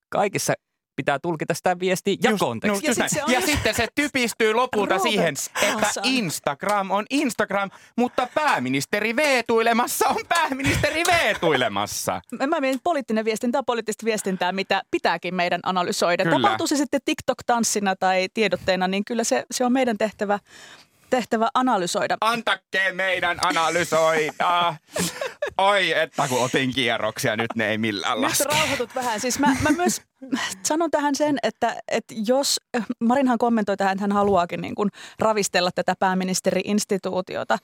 [0.10, 0.54] kaikissa
[0.96, 2.90] pitää tulkita sitä viestiä ja Just- kontekstia.
[2.90, 6.04] just Ja sit se on ja just- sitten se typistyy lopulta Robert siihen, että Hasan.
[6.06, 12.22] Instagram on Instagram, mutta pääministeri veetuilemassa on pääministeri veetuilemassa.
[12.48, 16.24] Mä- mietin poliittinen viestintä on poliittista viestintää, mitä pitääkin meidän analysoida.
[16.24, 16.38] Kyllä.
[16.42, 20.40] Tapahtuu se sitten TikTok-tanssina tai tiedotteena, niin kyllä se, se on meidän tehtävä,
[21.10, 22.18] tehtävä analysoida.
[22.22, 24.74] Antakkeen meidän analysoida.
[25.58, 28.44] Oi, että kun otin kierroksia, nyt ne ei millään Nyt laske.
[28.44, 29.20] rauhoitut vähän.
[29.20, 30.02] Siis mä, mä myös
[30.64, 32.60] sanon tähän sen, että, että jos,
[33.00, 37.58] Marinhan kommentoi tähän, että hän haluaakin niin kuin ravistella tätä pääministeri-instituutiota,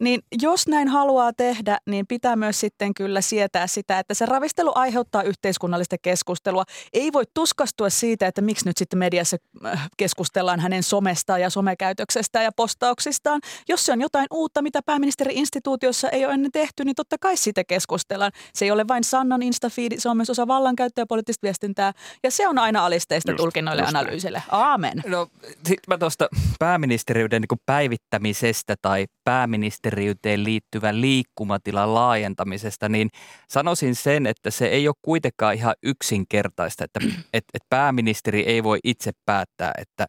[0.00, 4.72] niin jos näin haluaa tehdä, niin pitää myös sitten kyllä sietää sitä, että se ravistelu
[4.74, 6.64] aiheuttaa yhteiskunnallista keskustelua.
[6.92, 12.44] Ei voi tuskastua siitä, että miksi nyt sitten mediassa äh, keskustellaan hänen somestaan ja somekäytöksestään
[12.44, 13.40] ja postauksistaan.
[13.68, 17.64] Jos se on jotain uutta, mitä pääministeri-instituutiossa ei ole ennen tehty, niin totta kai siitä
[17.64, 18.32] keskustellaan.
[18.54, 21.92] Se ei ole vain Sannan Instafeed, se on myös osa vallankäyttöä ja poliittista viestintää.
[22.22, 24.42] Ja se on aina alisteista Just, tulkinnoille ja just analyysille.
[24.50, 25.02] Aamen.
[25.06, 25.28] No
[25.66, 33.08] sit mä tuosta pääministeriyden niin päivittämisestä tai pääministeriyteen liittyvän liikkumatilan laajentamisesta, niin
[33.50, 37.00] sanoisin sen, että se ei ole kuitenkaan ihan yksinkertaista, että
[37.32, 40.06] et, et pääministeri ei voi itse päättää, että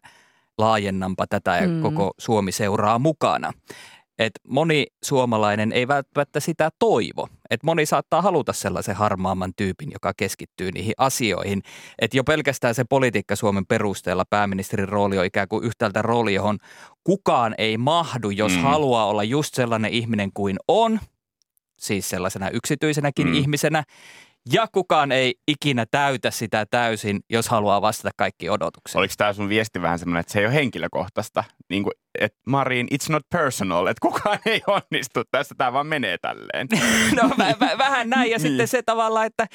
[0.58, 1.82] laajennanpa tätä ja Mm.
[1.82, 3.52] koko Suomi seuraa mukana.
[4.18, 7.28] Et moni suomalainen ei välttämättä sitä toivo.
[7.50, 11.62] Et moni saattaa haluta sellaisen harmaamman tyypin, joka keskittyy niihin asioihin.
[11.98, 16.58] Et jo pelkästään se politiikka Suomen perusteella pääministerin rooli on ikään kuin yhtäältä rooli, johon
[17.04, 18.62] kukaan ei mahdu, jos Mm.
[18.62, 21.00] haluaa olla just sellainen ihminen kuin on,
[21.78, 23.34] siis sellaisena yksityisenäkin mm.
[23.34, 23.84] ihmisenä.
[24.52, 28.98] Ja kukaan ei ikinä täytä sitä täysin, jos haluaa vastata kaikki odotuksiin.
[28.98, 31.44] Oliko tämä sun viesti vähän semmoinen, että se ei ole henkilökohtaista?
[31.70, 36.18] Niin kuin, että Marin, it's not personal, että kukaan ei onnistu tässä, tämä vaan menee
[36.22, 36.68] tälleen.
[37.16, 38.30] No vä- vä- vähän näin.
[38.30, 38.48] Ja Niin.
[38.48, 39.46] sitten se tavalla, että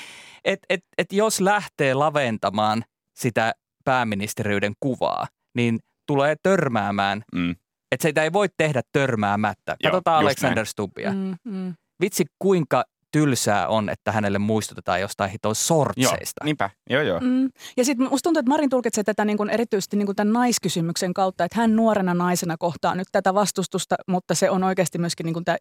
[0.45, 2.83] et, et, et jos lähtee laventamaan
[3.17, 3.53] sitä
[3.85, 7.23] pääministeriyden kuvaa, niin tulee törmäämään.
[7.35, 7.55] Mm.
[7.91, 9.75] Että sitä ei voi tehdä törmäämättä.
[9.83, 11.11] Joo, Katsotaan just Alexander Stubbia.
[11.11, 11.17] Mm.
[11.45, 11.73] Mm, mm.
[12.01, 16.45] Vitsi kuinka tylsää on, että hänelle muistutetaan jostain hiton Joo, sortseista.
[16.45, 17.19] niinpä, joo joo.
[17.19, 17.49] Mm.
[17.77, 21.13] Ja sitten musta tuntuu, että Marin tulkitsee tätä niin kuin erityisesti niin kuin tämän naiskysymyksen
[21.13, 25.33] kautta, että hän nuorena naisena kohtaa nyt tätä vastustusta, mutta se on oikeasti myöskin niin
[25.33, 25.57] kuin tämä,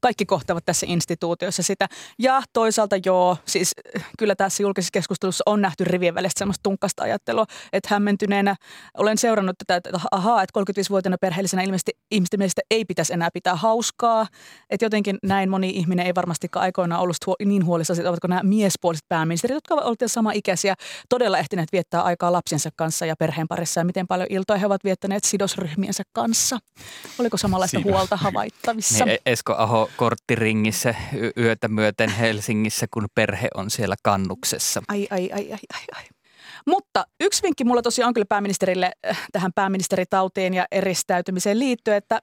[0.00, 1.86] kaikki kohtavat tässä instituutiossa sitä.
[2.18, 7.02] Ja toisaalta joo, siis äh, kyllä tässä julkisessa keskustelussa on nähty rivien välistä semmoista tunkkasta
[7.02, 8.56] ajattelua, että hämmentyneenä
[8.98, 13.56] olen seurannut tätä, että ahaa, että 35-vuotiaana perheellisenä ilmeisesti ihmisten mielestä ei pitäisi enää pitää
[13.56, 14.26] hauskaa,
[14.70, 19.04] että jotenkin näin moni ihminen ei varmastikaan aikoinaan ollut niin huolissaan, siitä, ovatko nämä miespuoliset
[19.08, 20.74] pääministerit, jotka ovat olleet samaikäisiä,
[21.08, 24.84] todella ehtineet viettää aikaa lapsiensa kanssa ja perheen parissa ja miten paljon iltoja he ovat
[24.84, 26.58] viettäneet sidosryhmiensä kanssa.
[27.18, 29.04] Oliko samanlaista Sidos- huolta havaittavissa?
[29.04, 30.94] Niin Esko Aho korttiringissä
[31.36, 34.82] yötä myöten Helsingissä, kun perhe on siellä kannuksessa.
[34.88, 36.04] Ai, ai, ai, ai, ai, ai.
[36.66, 42.20] Mutta yksi vinkki mulla tosiaan on kyllä pääministerille äh, tähän pääministeritautiin ja eristäytymiseen liittyen, että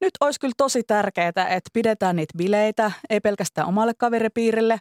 [0.00, 4.78] nyt olisi kyllä tosi tärkeää, että pidetään niitä bileitä, ei pelkästään omalle kaveripiirille,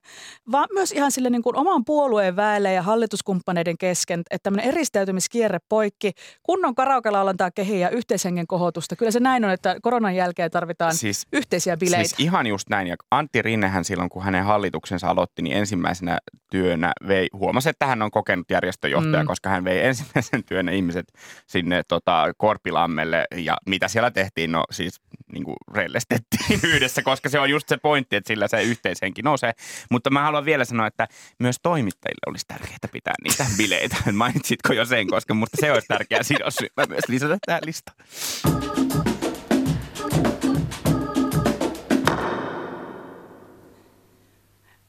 [0.51, 5.59] vaan myös ihan sille niin kuin oman puolueen väelle ja hallituskumppaneiden kesken, että tämmöinen eristäytymiskierre
[5.69, 6.11] poikki,
[6.43, 8.95] kunnon karaoke-laulantaa kehiä ja yhteishengen kohotusta.
[8.95, 12.07] Kyllä se näin on, että koronan jälkeen tarvitaan Siis yhteisiä bileitä.
[12.07, 12.87] Siis ihan just näin.
[12.87, 16.17] Ja Antti Rinnehän silloin, kun hänen hallituksensa aloitti, niin ensimmäisenä
[16.51, 19.17] työnä vei, huomasi, että hän on kokenut järjestöjohtaja, Mm.
[19.17, 19.25] mm.
[19.25, 21.13] koska hän vei ensimmäisen työnä ihmiset
[21.47, 23.25] sinne tota, Korpilammelle.
[23.35, 24.51] Ja mitä siellä tehtiin?
[24.51, 25.01] No siis
[25.33, 29.51] niin kuin rellestettiin yhdessä, koska se on just se pointti, että sillä se yhteishenki nousee.
[29.91, 31.07] Mutta mä haluan vielä sanoa, että
[31.39, 33.95] myös toimittajille olisi tärkeää pitää niitä bileitä.
[34.11, 37.97] Mainitsitko jo sen, koska mutta se olisi tärkeä sidosryhmä myös lisätä tähän listaan.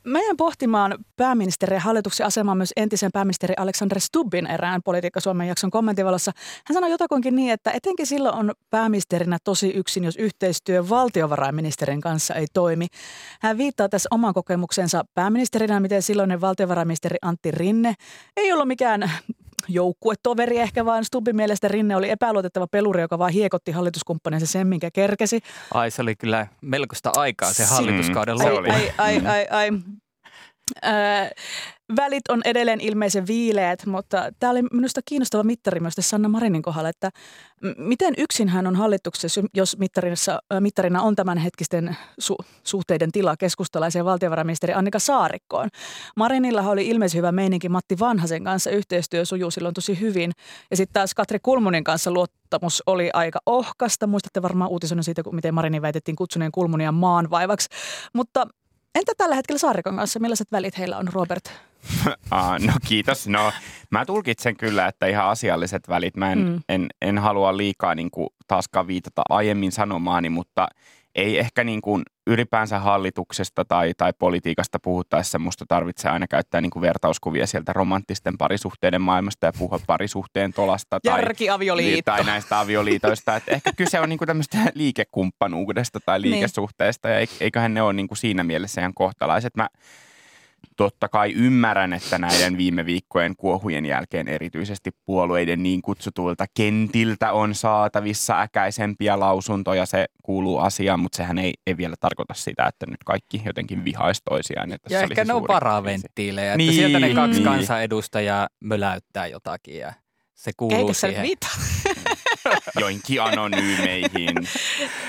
[0.04, 5.48] Mä jäin pohtimaan pääministerin ja hallituksen asemaa myös entisen pääministeri Alexander Stubbin erään Politiikka Suomen
[5.48, 6.32] jakson kommentivalossa.
[6.66, 12.34] Hän sanoi jotakuinkin niin, että etenkin silloin on pääministerinä tosi yksin, jos yhteistyö valtiovarainministerin kanssa
[12.34, 12.86] ei toimi.
[13.40, 17.94] Hän viittaa tässä oman kokemuksensa pääministerinä, miten silloinen valtiovarainministeri Antti Rinne
[18.36, 19.10] ei ollut mikään
[19.68, 24.90] joukkuetoveri ehkä, vaan Stubbin mielestä Rinne oli epäluotettava peluri, joka vaan hiekotti hallituskumppaninsa sen, minkä
[24.90, 25.40] kerkesi.
[25.74, 28.58] Ai se oli kyllä melkoista aikaa se hallituskauden se loppu.
[28.58, 28.70] oli.
[28.70, 29.70] Ai, ai, ai, ai.
[31.96, 36.62] Välit on edelleen ilmeisen viileät, mutta tämä oli minusta kiinnostava mittari myös tässä Sanna Marinin
[36.62, 37.10] kohdalla, että
[37.76, 44.74] miten yksin hän on hallituksessa, jos mittarissa, mittarina on tämänhetkisten su- suhteiden tila keskustalaisen valtiovarainministeri
[44.74, 45.68] Annika Saarikkoon.
[46.16, 50.32] Marinilla oli ilmeisen hyvä meininki Matti Vanhasen kanssa, yhteistyö sujuu silloin tosi hyvin.
[50.70, 54.06] Ja sitten taas Katri Kulmunin kanssa luottamus oli aika ohkasta.
[54.06, 57.68] Muistatte varmaan uutisoinnin siitä, miten Marinin väitettiin kutsuneen Kulmunia maan vaivaksi.
[58.14, 58.46] Mutta
[58.94, 60.20] entä tällä hetkellä Saarikon kanssa?
[60.20, 61.44] Millaiset välit heillä on, Robert?
[62.30, 63.28] Ah, no kiitos.
[63.28, 63.52] No
[63.90, 66.16] mä tulkitsen kyllä, että ihan asialliset välit.
[66.16, 66.44] Mä en, Mm.
[66.48, 66.60] mm.
[66.68, 70.68] en, en halua liikaa niin kuin, taaskaan viitata aiemmin sanomaani, mutta
[71.14, 76.70] ei ehkä niin kuin, ylipäänsä hallituksesta tai, tai politiikasta puhuttaessa musta tarvitsee aina käyttää niin
[76.70, 82.10] kuin, vertauskuvia sieltä romanttisten parisuhteiden maailmasta ja puhua parisuhteen tolasta tai, Järkiavioliitto.
[82.12, 83.36] tai näistä avioliitoista.
[83.36, 86.30] Et ehkä kyse on niin kuin, tämmöistä liikekumppanuudesta tai Niin.
[86.32, 89.56] liikesuhteesta ja eik- eiköhän ne ole niin kuin, siinä mielessä ihan kohtalaiset.
[89.56, 89.68] Mä
[90.76, 97.54] totta kai ymmärrän, että näiden viime viikkojen kuohujen jälkeen erityisesti puolueiden niin kutsutuilta kentiltä on
[97.54, 99.86] saatavissa äkäisempiä lausuntoja.
[99.86, 104.22] Se kuuluu asiaan, mutta sehän ei, ei vielä tarkoita sitä, että nyt kaikki jotenkin vihaisi
[104.24, 104.70] toisiaan.
[104.70, 107.44] Ja, tässä Ja olisi ehkä ne on varaventtiilejä, että Niin, sieltä ne kaksi niin.
[107.44, 109.92] kansanedustajaa möläyttää jotakin ja
[110.34, 111.26] se kuuluu Eikä nyt siihen.
[112.80, 114.34] Joinkin anonyymeihin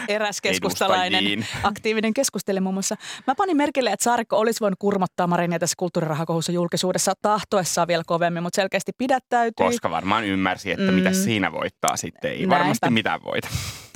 [0.07, 1.45] Eräs keskustalainen edustajiin.
[1.63, 2.95] aktiivinen keskustelija muun muassa.
[3.27, 8.43] Mä panin merkille, että Saarikko olisi voinut kurmottaa Marinia tässä kulttuurirahakohussa julkisuudessa tahtoessaan vielä kovemmin,
[8.43, 9.65] mutta selkeästi pidättäytyi.
[9.67, 10.93] Koska varmaan ymmärsi, että Mm.
[10.93, 12.31] mitä siinä voittaa sitten.
[12.31, 12.55] Ei Näinpä.
[12.55, 13.47] varmasti mitään voita.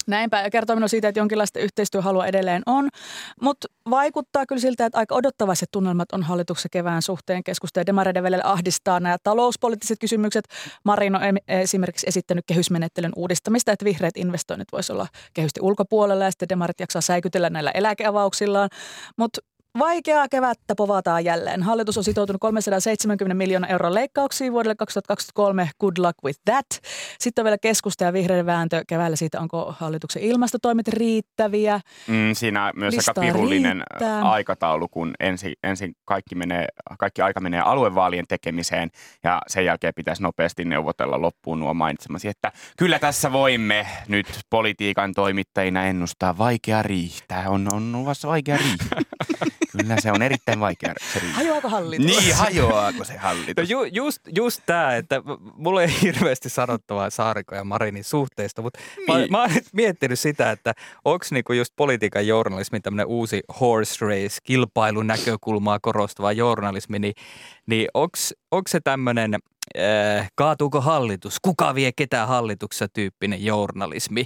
[0.09, 2.89] Näinpä, ja kertoo minulle siitä, että jonkinlaista yhteistyöhalua edelleen on.
[3.41, 7.43] Mutta vaikuttaa kyllä siltä, että aika odottavaiset tunnelmat on hallituksessa kevään suhteen.
[7.43, 10.45] Keskusta ja demareiden välillä ahdistaa nämä talouspoliittiset kysymykset.
[10.85, 16.49] Marin on esimerkiksi esittänyt kehysmenettelyn uudistamista, että vihreät investoinnit voisi olla kehysten ulkopuolella ja sitten
[16.49, 18.69] demarit jaksaa säikytellä näillä eläkeavauksillaan.
[19.17, 19.41] Mutta
[19.79, 21.63] Vaikeaa kevättä povataan jälleen.
[21.63, 25.69] Hallitus on sitoutunut 370 miljoonaa euron leikkauksiin vuodelle 2023.
[25.79, 26.65] Good luck with that.
[27.19, 31.79] Sitten on vielä keskusta ja vihreiden vääntö keväällä siitä, onko hallituksen ilmastotoimet riittäviä.
[32.07, 34.21] Mm, siinä myös Listaa aika pirullinen riittää.
[34.21, 36.67] aikataulu, kun ensin, ensin kaikki, menee,
[36.99, 38.89] kaikki aika menee aluevaalien tekemiseen
[39.23, 45.13] ja sen jälkeen pitäisi nopeasti neuvotella loppuun nuo mainitsemasi, että kyllä tässä voimme nyt politiikan
[45.13, 47.49] toimittajina ennustaa vaikea riihtää.
[47.49, 48.99] On, on luvassa vaikea riihtää.
[49.71, 51.19] kyllä se on erittäin vaikea se.
[51.19, 52.05] Hajoako hallitus?
[52.05, 53.69] Niin, hajoaako se No hallitus?
[53.69, 55.21] ju, just, just tämä, että
[55.55, 59.31] mulla ei hirveästi sanottavaa Saarikon ja Marinin suhteesta, mutta mä, Niin.
[59.31, 60.73] mä oon nyt miettinyt sitä, että
[61.05, 67.13] onko niinku just politiikan journalismi tämmöinen uusi horse race, kilpailun näkökulmaa korostava journalismi, niin,
[67.65, 69.35] niin onko se tämmöinen
[69.77, 74.25] äh, kaatuuko hallitus, kuka vie ketä hallituksessa tyyppinen journalismi.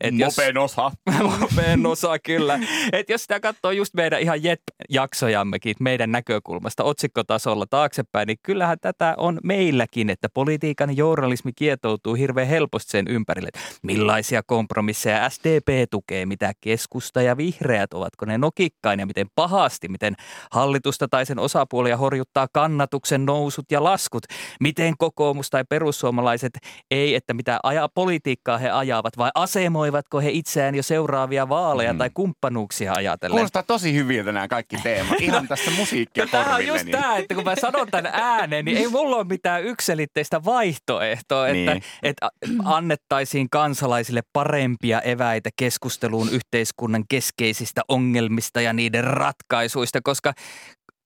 [0.00, 0.90] Et jos- Mopen osa.
[1.40, 2.58] Mopen osa kyllä.
[2.92, 9.14] Et jos sitä katsoo just meidän ihan jet-jaksojammekin meidän näkökulmasta otsikkotasolla taaksepäin, niin kyllähän tätä
[9.16, 13.48] on meilläkin, että politiikan journalismi kietoutuu hirveän helposti sen ympärille.
[13.82, 20.14] Millaisia kompromisseja SDP tukee, mitä keskusta ja vihreät, ovatko ne nokikkain ja miten pahasti, miten
[20.50, 24.24] hallitusta tai sen osapuolia horjuttaa kannatuksen nousut ja laskut,
[24.60, 26.52] miten kokoomus tai perussuomalaiset
[26.90, 31.98] ei, että mitä aja, politiikkaa he ajavat vai asemoivatko he itseään jo seuraavia vaaleja Mm.
[31.98, 33.34] tai kumppanuuksia ajatellen.
[33.36, 35.20] Kuulostaa tosi hyviltä nämä kaikki teemat.
[35.20, 38.76] Ihan tästä musiikkia No tämähän on just tämä, että kun mä sanon tämän ääneen, niin
[38.78, 41.82] ei mulla ole mitään yksilitteistä vaihtoehtoa, että, Niin.
[42.02, 42.28] että
[42.64, 50.32] annettaisiin kansalaisille parempia eväitä keskusteluun yhteiskunnan keskeisistä ongelmista ja niiden ratkaisuista, koska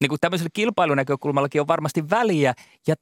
[0.00, 2.54] niin kuin tämmöisellä kilpailunäkökulmallakin on varmasti väliä
[2.86, 2.94] ja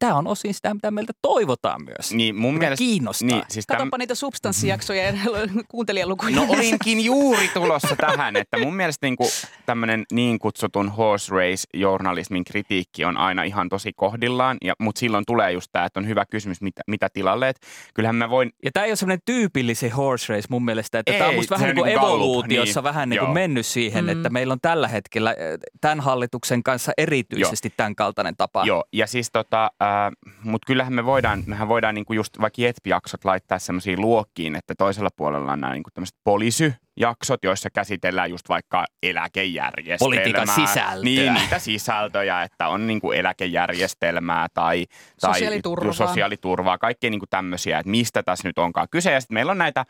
[0.00, 2.12] tämä on osin sitä, mitä meiltä toivotaan myös.
[2.14, 2.82] Niin mun Mikä mielestä...
[2.84, 3.26] kiinnostaa.
[3.28, 5.12] Niin, siis täm- Katsopa niitä substanssijaksoja ja
[5.70, 6.36] kuuntelijalukuja.
[6.36, 9.16] No olinkin juuri tulossa tähän, että mun mielestä niin
[9.66, 15.24] tämmöinen niin kutsutun horse race journalismin kritiikki on aina ihan tosi kohdillaan, ja, mutta silloin
[15.26, 17.48] tulee just tämä, että on hyvä kysymys, mitä, mitä tilalle.
[17.48, 17.60] Et
[17.94, 21.18] kyllähän mä voin, Ja tämä ei ole semmoinen tyypillinen horse race mun mielestä, että Ei,
[21.18, 22.84] tämä on musta vähän niin kuin niin Gallup, evoluutiossa niin.
[22.84, 23.34] vähän niin kuin Joo.
[23.34, 24.08] mennyt siihen, Mm.
[24.08, 25.36] että meillä on tällä hetkellä äh,
[25.80, 28.64] tämän hallituksen kanssa erityisesti tämän kaltainen tapa.
[28.66, 29.89] joo, ja siis tota, äh,
[30.42, 35.08] Mutta kyllähän me voidaan, mehän voidaan niinku just vaikka JETP-jaksot laittaa semmoisiin luokkiin, että toisella
[35.16, 39.98] puolella on nämä niinku tämmöiset polisyjaksot, joissa käsitellään just vaikka eläkejärjestelmää.
[39.98, 41.04] Politiikan sisältöä.
[41.04, 44.86] Niin, niitä sisältöjä, että on niinku eläkejärjestelmää tai,
[45.20, 45.92] tai Sosiaaliturvaa.
[45.92, 49.12] sosiaaliturvaa, kaikkea niinku tämmöisiä, että mistä tässä nyt onkaan kyse.
[49.12, 49.84] Ja sitten meillä on näitä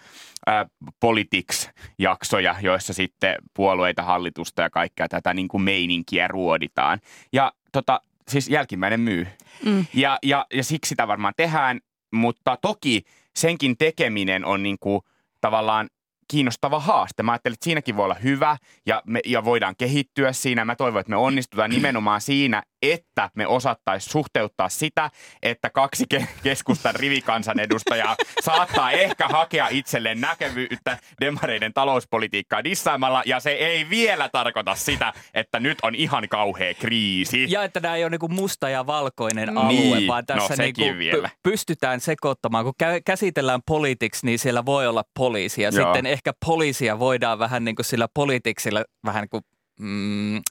[0.46, 0.66] ää,
[1.00, 6.98] politics-jaksoja, joissa sitten puolueita, hallitusta ja kaikkea tätä niinku meininkiä ruoditaan.
[7.32, 9.26] Ja tota, siis jälkimmäinen myy.
[9.64, 9.86] Mm.
[9.94, 11.80] Ja, ja, ja siksi sitä varmaan tehdään,
[12.12, 13.02] mutta toki
[13.36, 15.00] senkin tekeminen on niin kuin
[15.40, 15.88] tavallaan
[16.30, 17.22] kiinnostava haaste.
[17.22, 20.64] Mä ajattelin, että siinäkin voi olla hyvä ja, me, ja voidaan kehittyä siinä.
[20.64, 25.10] Mä toivon, että me onnistutaan nimenomaan siinä, että me osattaisiin suhteuttaa sitä,
[25.42, 33.50] että kaksi ke- keskustan rivikansanedustajaa saattaa ehkä hakea itselleen näkevyyttä demareiden talouspolitiikkaa dissaamalla ja se
[33.50, 37.46] ei vielä tarkoita sitä, että nyt on ihan kauhea kriisi.
[37.48, 39.58] Ja että tämä ei ole niinku musta ja valkoinen Niin.
[39.58, 41.28] alue, vaan No, tässä sekin niinku vielä.
[41.28, 42.64] py- pystytään sekoittamaan.
[42.64, 45.62] Kun kä- käsitellään politics, niin siellä voi olla poliisi.
[45.62, 45.84] Ja Joo.
[45.94, 49.42] sitten ehkä poliisia voidaan vähän niin kuin sillä politiksilla vähän niin kuin
[49.80, 50.42] mm,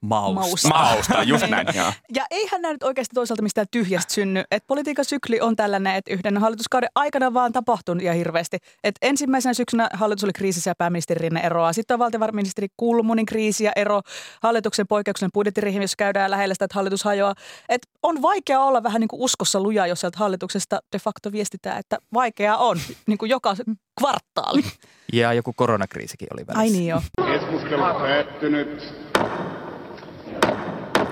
[0.00, 0.40] mausta.
[0.40, 0.68] Mausta.
[0.68, 1.66] Mausta, just näin.
[1.74, 1.92] Joo.
[2.14, 4.42] Ja eihän nämä nyt oikeasti toisaalta mistään tyhjästä synny.
[4.50, 8.56] Et politiikan sykli on tällainen, että yhden hallituskauden aikana vaan tapahtunut ja hirveästi.
[8.84, 11.72] Et ensimmäisenä syksynä hallitus oli kriisissä ja pääministeri Rinne eroaa.
[11.72, 14.00] Sitten on valtiovarainministeri Kulmunin kriisi ja ero.
[14.42, 17.34] Hallituksen poikkeuksellinen budjettiriihi, jossa käydään lähellä sitä, että hallitus hajoaa.
[17.68, 21.78] Et on vaikea olla vähän niin kuin uskossa luja, jos sieltä hallituksesta de facto viestitään,
[21.78, 23.56] että vaikeaa on niin kuin joka
[24.00, 24.62] kvartaali.
[25.12, 26.60] Ja joku koronakriisikin oli välissä.
[26.60, 27.02] Ai niin joo.
[27.26, 28.94] Keskustelu päättynyt.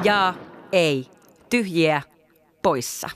[0.04, 0.34] Ja
[0.72, 1.06] ei.
[1.50, 2.02] Tyhjiä
[2.62, 3.10] poissa.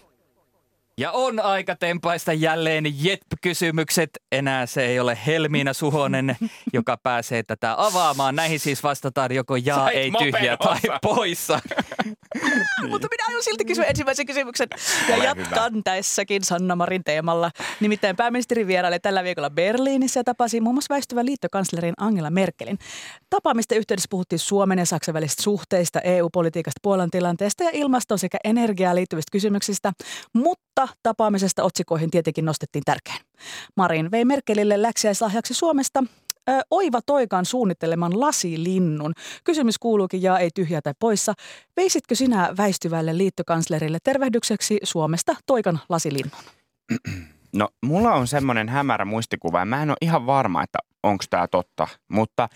[1.00, 4.10] Ja on aika tempaista jälleen JETP-kysymykset.
[4.32, 6.36] Enää se ei ole Helmiina Suhonen,
[6.72, 8.36] joka pääsee tätä avaamaan.
[8.36, 10.98] Näihin siis vastataan joko ja, Sait ei, tyhjä tai osa.
[11.02, 11.60] poissa.
[12.90, 14.68] Mutta minä aion silti kysyä ensimmäisen kysymyksen
[15.08, 17.50] ja Ole jatkan tässäkin Sanna Marin teemalla.
[17.80, 22.78] Nimittäin pääministeri vieraili tällä viikolla Berliinissä ja tapasi muun muassa väistyvän liittokanslerin Angela Merkelin.
[23.30, 28.96] Tapaamisten yhteydessä puhuttiin Suomen ja Saksan välisistä suhteista, EU-politiikasta, Puolan tilanteesta ja ilmastoon sekä energiaan
[28.96, 29.92] liittyvistä kysymyksistä,
[30.32, 33.20] mutta tapaamisesta otsikoihin tietenkin nostettiin tärkein.
[33.76, 36.05] Marin vei Merkelille läksiäislahjaksi Suomesta
[36.48, 39.12] ö, Oiva Toikan suunnitteleman lasilinnun.
[39.44, 41.35] Kysymys kuuluukin ja ei tyhjää tai poissa.
[41.76, 46.40] Veisitkö sinä väistyvälle liittokanslerille tervehdykseksi Suomesta Toikan lasilinnun?
[47.55, 51.48] No, mulla on semmoinen hämärä muistikuva, ja mä en ole ihan varma, että onko tämä
[51.48, 52.48] totta, mutta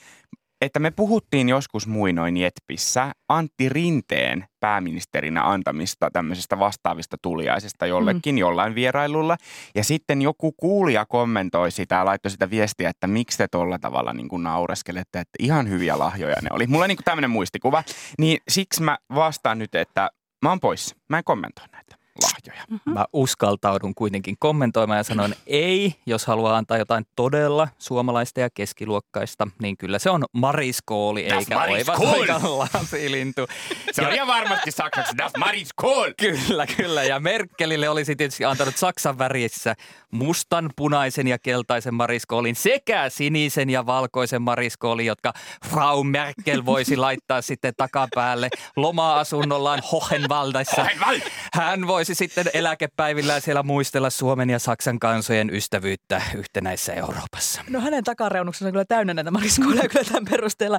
[0.64, 8.38] että me puhuttiin joskus muinoin Jetpissä Antti Rinteen pääministerinä antamista tämmöisestä vastaavista tuliaisista jollekin mm.
[8.38, 9.36] jollain vierailulla.
[9.74, 14.12] Ja sitten joku kuulija kommentoi sitä ja laittoi sitä viestiä, että miksi te tolla tavalla
[14.12, 16.66] niin kuin naureskelette, että ihan hyviä lahjoja ne oli.
[16.66, 17.84] Mulla on niin tämmöinen muistikuva,
[18.18, 20.10] niin siksi mä vastaan nyt, että
[20.42, 20.94] mä oon pois.
[21.08, 22.80] Mä en kommentoi näitä lahjoja.
[22.84, 29.48] Mä uskaltaudun kuitenkin kommentoimaan ja sanon ei, jos haluaa antaa jotain todella suomalaista ja keskiluokkaista,
[29.62, 32.58] niin kyllä se on mariskooli Das eikä oiva Mariskool!
[32.74, 33.46] lasilintu.
[33.92, 35.16] Se on ihan varmasti saksaksi.
[35.18, 36.10] Das Maris Kohl!
[36.20, 37.04] Kyllä, kyllä.
[37.04, 39.74] Ja Merkelille olisi tietysti antanut Saksan värissä
[40.10, 45.32] mustan, punaisen ja keltaisen mariskoolin sekä sinisen ja valkoisen mariskoolin, jotka
[45.70, 50.82] Frau Merkel voisi laittaa sitten takapäälle loma-asunnollaan Hohenwaldissa.
[50.82, 51.20] Hohenwald!
[51.54, 57.62] Hän voisi sitten eläkepäivillään siellä muistella Suomen ja Saksan kansojen ystävyyttä yhtenäisessä Euroopassa.
[57.70, 60.78] No hänen takareunuksensa on kyllä täynnä näitä mariskooleja kyllä tämän perusteella.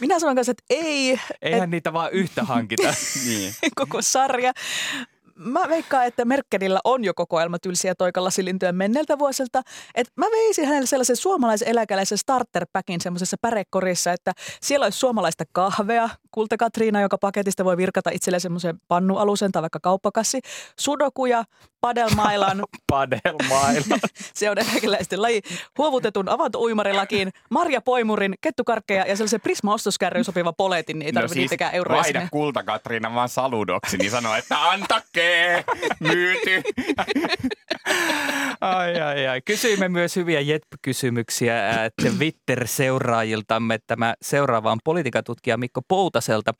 [0.00, 2.82] Minä sanon kanssa, että ei, Eihän niitä vaan yhtä hankita.
[3.28, 3.54] Niin.
[3.74, 4.52] koko sarja.
[5.38, 9.62] Mä veikkaan, että Merkelillä on jo kokoelma tylsiä toikallasilintyjä menneiltä vuosilta.
[9.94, 16.08] Et mä veisin hänelle sellaisen suomalaisen eläkeläisen starterpackin semmoisessa pärekorissa, että siellä olisi suomalaista kahvea,
[16.30, 20.40] kulta Katriina, joka paketista voi virkata itselleen semmoisen pannualusen tai vaikka kauppakassi,
[20.78, 21.44] sudokuja,
[21.80, 23.98] padelmailan, Padelmailla.
[24.34, 25.42] se on eläkeläisten laji,
[25.78, 31.50] huovutetun avantouimarilakiin, Marja Poimurin, kettukarkkeja ja sellaisen Prisma-ostoskärryyn sopiva poletin, niin ei tarvitse no siis
[31.50, 32.28] niitäkään euroja vaihda sinne.
[32.32, 35.64] kulta Katriina vaan saludoksi, niin sanoo, että antakee,
[36.00, 36.62] myyty.
[38.60, 39.40] Ai, ai, ai.
[39.40, 41.54] Kysyimme myös hyviä JETP-kysymyksiä
[42.02, 43.78] Twitter-seuraajiltamme.
[43.86, 46.54] Tämä seuraava on politiikatutkija Mikko Poutaselta.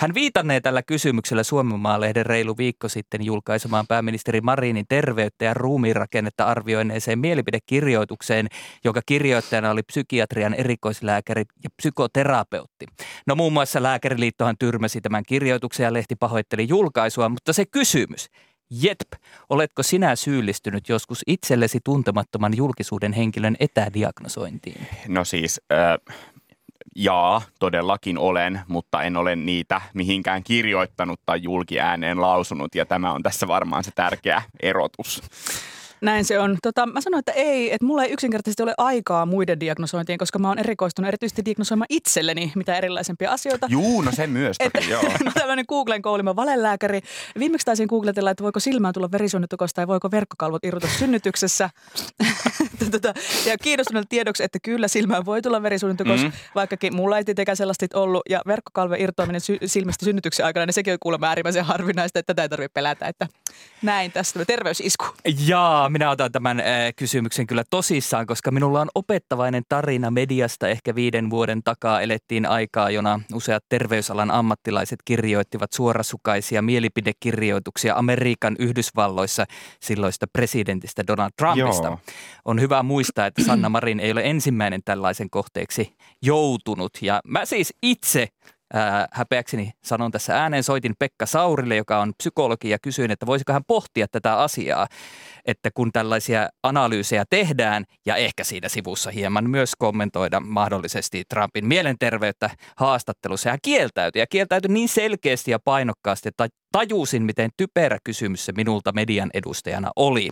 [0.00, 7.18] Hän viitannee tällä kysymyksellä Suomenmaa-lehden reilu viikko sitten julkaisemaan pääministeri Marinin terveyttä ja ruumiinrakennetta arvioineeseen
[7.18, 8.48] mielipidekirjoitukseen,
[8.84, 12.86] jonka kirjoittajana oli psykiatrian erikoislääkäri ja psykoterapeutti.
[13.26, 18.26] No muun muassa Lääkäriliittohan tyrmäsi tämän kirjoituksen ja lehti pahoitteli julkaisua, mutta se kysymys,
[18.70, 19.12] Jetp,
[19.50, 24.86] oletko sinä syyllistynyt joskus itsellesi tuntemattoman julkisuuden henkilön etädiagnosointiin?
[25.08, 26.16] No siis, äh,
[26.96, 33.12] Jaa, todellakin olen, mutta en ole niitä mihinkään kirjoittanut tai julki ääneen lausunut ja tämä
[33.12, 35.22] on tässä varmaan se tärkeä erotus.
[36.02, 36.56] Näin se on.
[36.62, 40.48] Tota, mä sanoin, että ei, että mulla ei yksinkertaisesti ole aikaa muiden diagnosointiin, koska mä
[40.48, 43.66] oon erikoistunut erityisesti diagnosoimaan itselleni mitä erilaisempia asioita.
[43.70, 45.02] Juu, no se myös toki, että, joo.
[45.24, 47.00] no, tämmöinen Googlen koulima valelääkäri.
[47.38, 51.70] Viimeksi taisin googletella, että voiko silmään tulla verisuonitukosta tai voiko verkkokalvot irrota synnytyksessä.
[52.90, 53.14] tota,
[53.46, 56.32] ja kiinnostunut tiedoksi, että kyllä silmään voi tulla verisuonitukos, mm.
[56.54, 58.22] vaikkakin mulla ei tietenkään sellaista ollut.
[58.30, 62.42] Ja verkkokalven irtoaminen sy- silmistä synnytyksen aikana, niin sekin on kuulemma äärimmäisen harvinaista, että tätä
[62.42, 63.06] ei tarvitse pelätä.
[63.06, 63.26] Että
[63.82, 65.04] näin tästä terveysisku.
[65.46, 66.66] Jaa, minä otan tämän äh,
[66.96, 70.68] kysymyksen kyllä tosissaan, koska minulla on opettavainen tarina mediasta.
[70.68, 79.46] Ehkä viiden vuoden takaa elettiin aikaa, jona useat terveysalan ammattilaiset kirjoittivat suorasukaisia mielipidekirjoituksia Amerikan Yhdysvalloissa
[79.80, 81.88] silloista presidentistä Donald Trumpista.
[81.88, 81.98] Joo.
[82.44, 86.92] On hyvä muistaa, että Sanna Marin ei ole ensimmäinen tällaisen kohteeksi joutunut.
[87.02, 88.28] Ja mä siis itse
[89.12, 93.64] häpeäkseni sanon tässä ääneen, soitin Pekka Saurille, joka on psykologi ja kysyin, että voisiko hän
[93.66, 94.86] pohtia tätä asiaa,
[95.44, 102.50] että kun tällaisia analyysejä tehdään ja ehkä siinä sivussa hieman myös kommentoida mahdollisesti Trumpin mielenterveyttä
[102.76, 103.50] haastattelussa.
[103.50, 108.92] Hän kieltäytyi ja kieltäytyi niin selkeästi ja painokkaasti, että tajusin, miten typerä kysymys se minulta
[108.92, 110.28] median edustajana oli.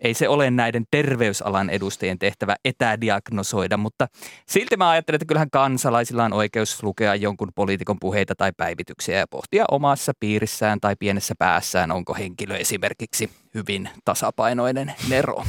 [0.00, 4.06] Ei se ole näiden terveysalan edustajien tehtävä etädiagnosoida, mutta
[4.46, 9.26] silti mä ajattelen, että kyllähän kansalaisilla on oikeus lukea jonkun poliitikon puheita tai päivityksiä ja
[9.26, 15.44] pohtia omassa piirissään tai pienessä päässään, onko henkilö esimerkiksi hyvin tasapainoinen nero.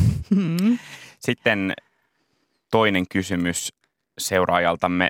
[1.19, 1.73] Sitten
[2.71, 3.73] toinen kysymys
[4.17, 5.07] seuraajaltamme,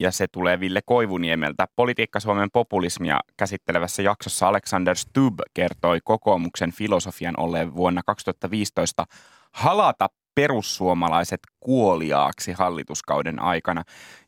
[0.00, 1.66] ja se tulee Ville Koivuniemeltä.
[1.76, 9.04] Politiikka Suomen populismia käsittelevässä jaksossa Alexander Stubb kertoi kokoomuksen filosofian olleen vuonna 2015
[9.52, 13.82] halata perussuomalaiset kuoliaaksi hallituskauden aikana.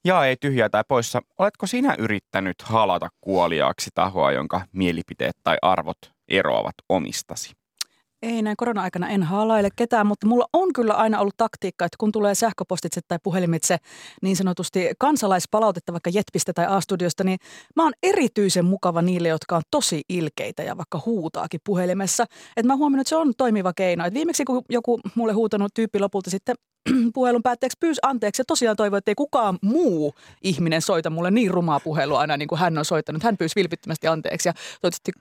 [0.04, 5.98] Ja ei tyhjää tai poissa, oletko sinä yrittänyt halata kuoliaaksi tahoa, jonka mielipiteet tai arvot
[6.28, 7.59] eroavat omistasi?
[8.22, 12.12] Ei näin korona-aikana en haalaile ketään, mutta mulla on kyllä aina ollut taktiikka, että kun
[12.12, 13.76] tulee sähköpostitse tai puhelimitse
[14.22, 17.38] niin sanotusti kansalaispalautetta vaikka Jetpistä tai A-studiosta, niin
[17.76, 22.24] mä oon erityisen mukava niille, jotka on tosi ilkeitä ja vaikka huutaakin puhelimessa.
[22.56, 24.04] Että mä huomannut, että se on toimiva keino.
[24.04, 26.56] Et viimeksi kun joku mulle huutanut tyyppi lopulta sitten
[27.14, 31.50] puhelun päätteeksi pyysi anteeksi ja tosiaan toivoi, että ei kukaan muu ihminen soita mulle niin
[31.50, 33.22] rumaa puhelua aina niin kuin hän on soittanut.
[33.22, 35.12] Hän pyysi vilpittömästi anteeksi ja toivottavasti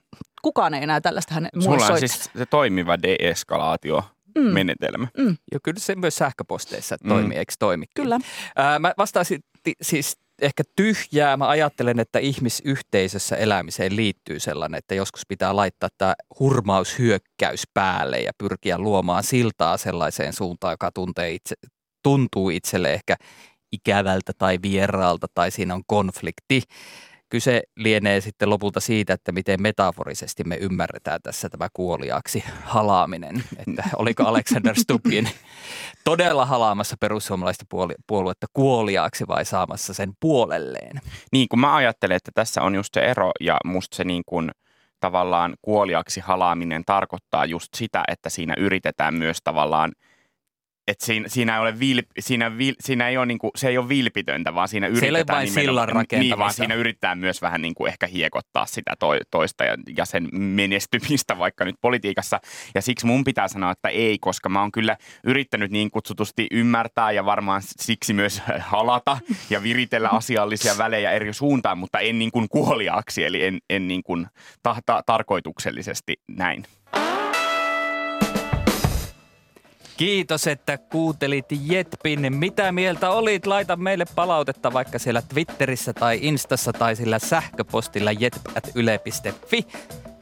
[0.42, 4.04] kukaan ei enää tällaista hän mulle Sulla on siis se toimiva deeskalaatio
[4.52, 5.06] menetelmä.
[5.52, 7.86] Ja kyllä se myös sähköposteissa toimii, eikö toimi?
[7.94, 8.18] Kyllä.
[8.56, 11.36] Ää, mä vastaisin ti- siis ehkä tyhjää.
[11.36, 18.32] Mä ajattelen, että ihmisyhteisössä elämiseen liittyy sellainen, että joskus pitää laittaa tämä hurmaushyökkäys päälle ja
[18.38, 21.54] pyrkiä luomaan siltaa sellaiseen suuntaan, joka tuntee itse,
[22.02, 23.16] tuntuu itselle ehkä
[23.72, 26.62] ikävältä tai vieraalta tai siinä on konflikti.
[27.30, 33.44] Kyse lienee sitten lopulta siitä, että miten metaforisesti me ymmärretään tässä tämä kuoliaaksi halaaminen.
[33.58, 35.28] Että oliko Alexander Stubbin
[36.04, 37.64] todella halaamassa perussuomalaista
[38.06, 41.00] puoluetta kuoliaaksi vai saamassa sen puolelleen?
[41.32, 44.50] Niin kuin mä ajattelen, että tässä on just se ero ja musta se niin kuin
[45.00, 49.92] tavallaan kuoliaksi halaaminen tarkoittaa just sitä, että siinä yritetään myös tavallaan
[50.90, 53.88] että siinä, siinä, ei ole vil, siinä, vil, siinä ei ole niinku, se ei ole
[53.88, 57.86] vilpitöntä, vaan siinä ei ole yritetään vain sillan niin, vaan siinä yritetään myös vähän niinku
[57.86, 62.40] ehkä hiekottaa sitä to, toista ja, ja sen menestymistä vaikka nyt politiikassa.
[62.74, 67.12] Ja siksi mun pitää sanoa, että ei, koska mä oon kyllä yrittänyt niin kutsutusti ymmärtää
[67.12, 69.18] ja varmaan siksi myös halata
[69.50, 74.02] ja viritellä asiallisia välejä eri suuntaan, mutta en niin kuin kuoliaaksi, eli en, en niin
[74.02, 74.26] kuin
[74.62, 76.64] ta, ta, tarkoituksellisesti näin.
[80.00, 82.34] Kiitos, että kuuntelit Jetpin.
[82.36, 83.46] Mitä mieltä olit?
[83.46, 89.66] Laita meille palautetta vaikka siellä Twitterissä tai Instassa tai sillä sähköpostilla jetp.yle.fi.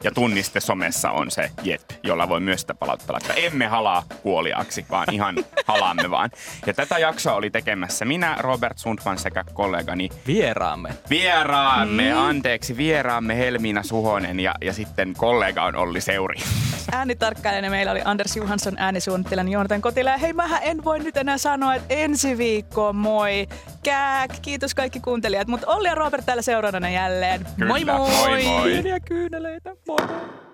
[0.03, 4.85] Ja tunniste somessa on se jet, jolla voi myös sitä palauttaa, että emme halaa kuoliaaksi,
[4.91, 5.35] vaan ihan
[5.65, 6.29] halaamme vaan.
[6.65, 10.89] Ja tätä jaksoa oli tekemässä minä, Robert Sundman sekä kollegani Vieraamme.
[11.09, 16.35] vieraamme, anteeksi, vieraamme Helmiina Suhonen ja, ja sitten kollega on Olli Seuri.
[16.91, 20.09] Äänitarkkailijana meillä oli Anders Johansson, äänisuunnittelijana Joonatan Kotila.
[20.09, 23.47] Ja hei, mähän en voi nyt enää sanoa, että ensi viikko moi.
[23.83, 25.47] Kääk, kiitos kaikki kuuntelijat.
[25.47, 27.45] Mutta Olli ja Robert täällä seuraavana jälleen.
[27.67, 28.09] moi Kyllä, moi!
[28.09, 28.71] moi moi.
[28.71, 29.69] Pieniä kyyneleitä.
[29.89, 30.48] Moi moi.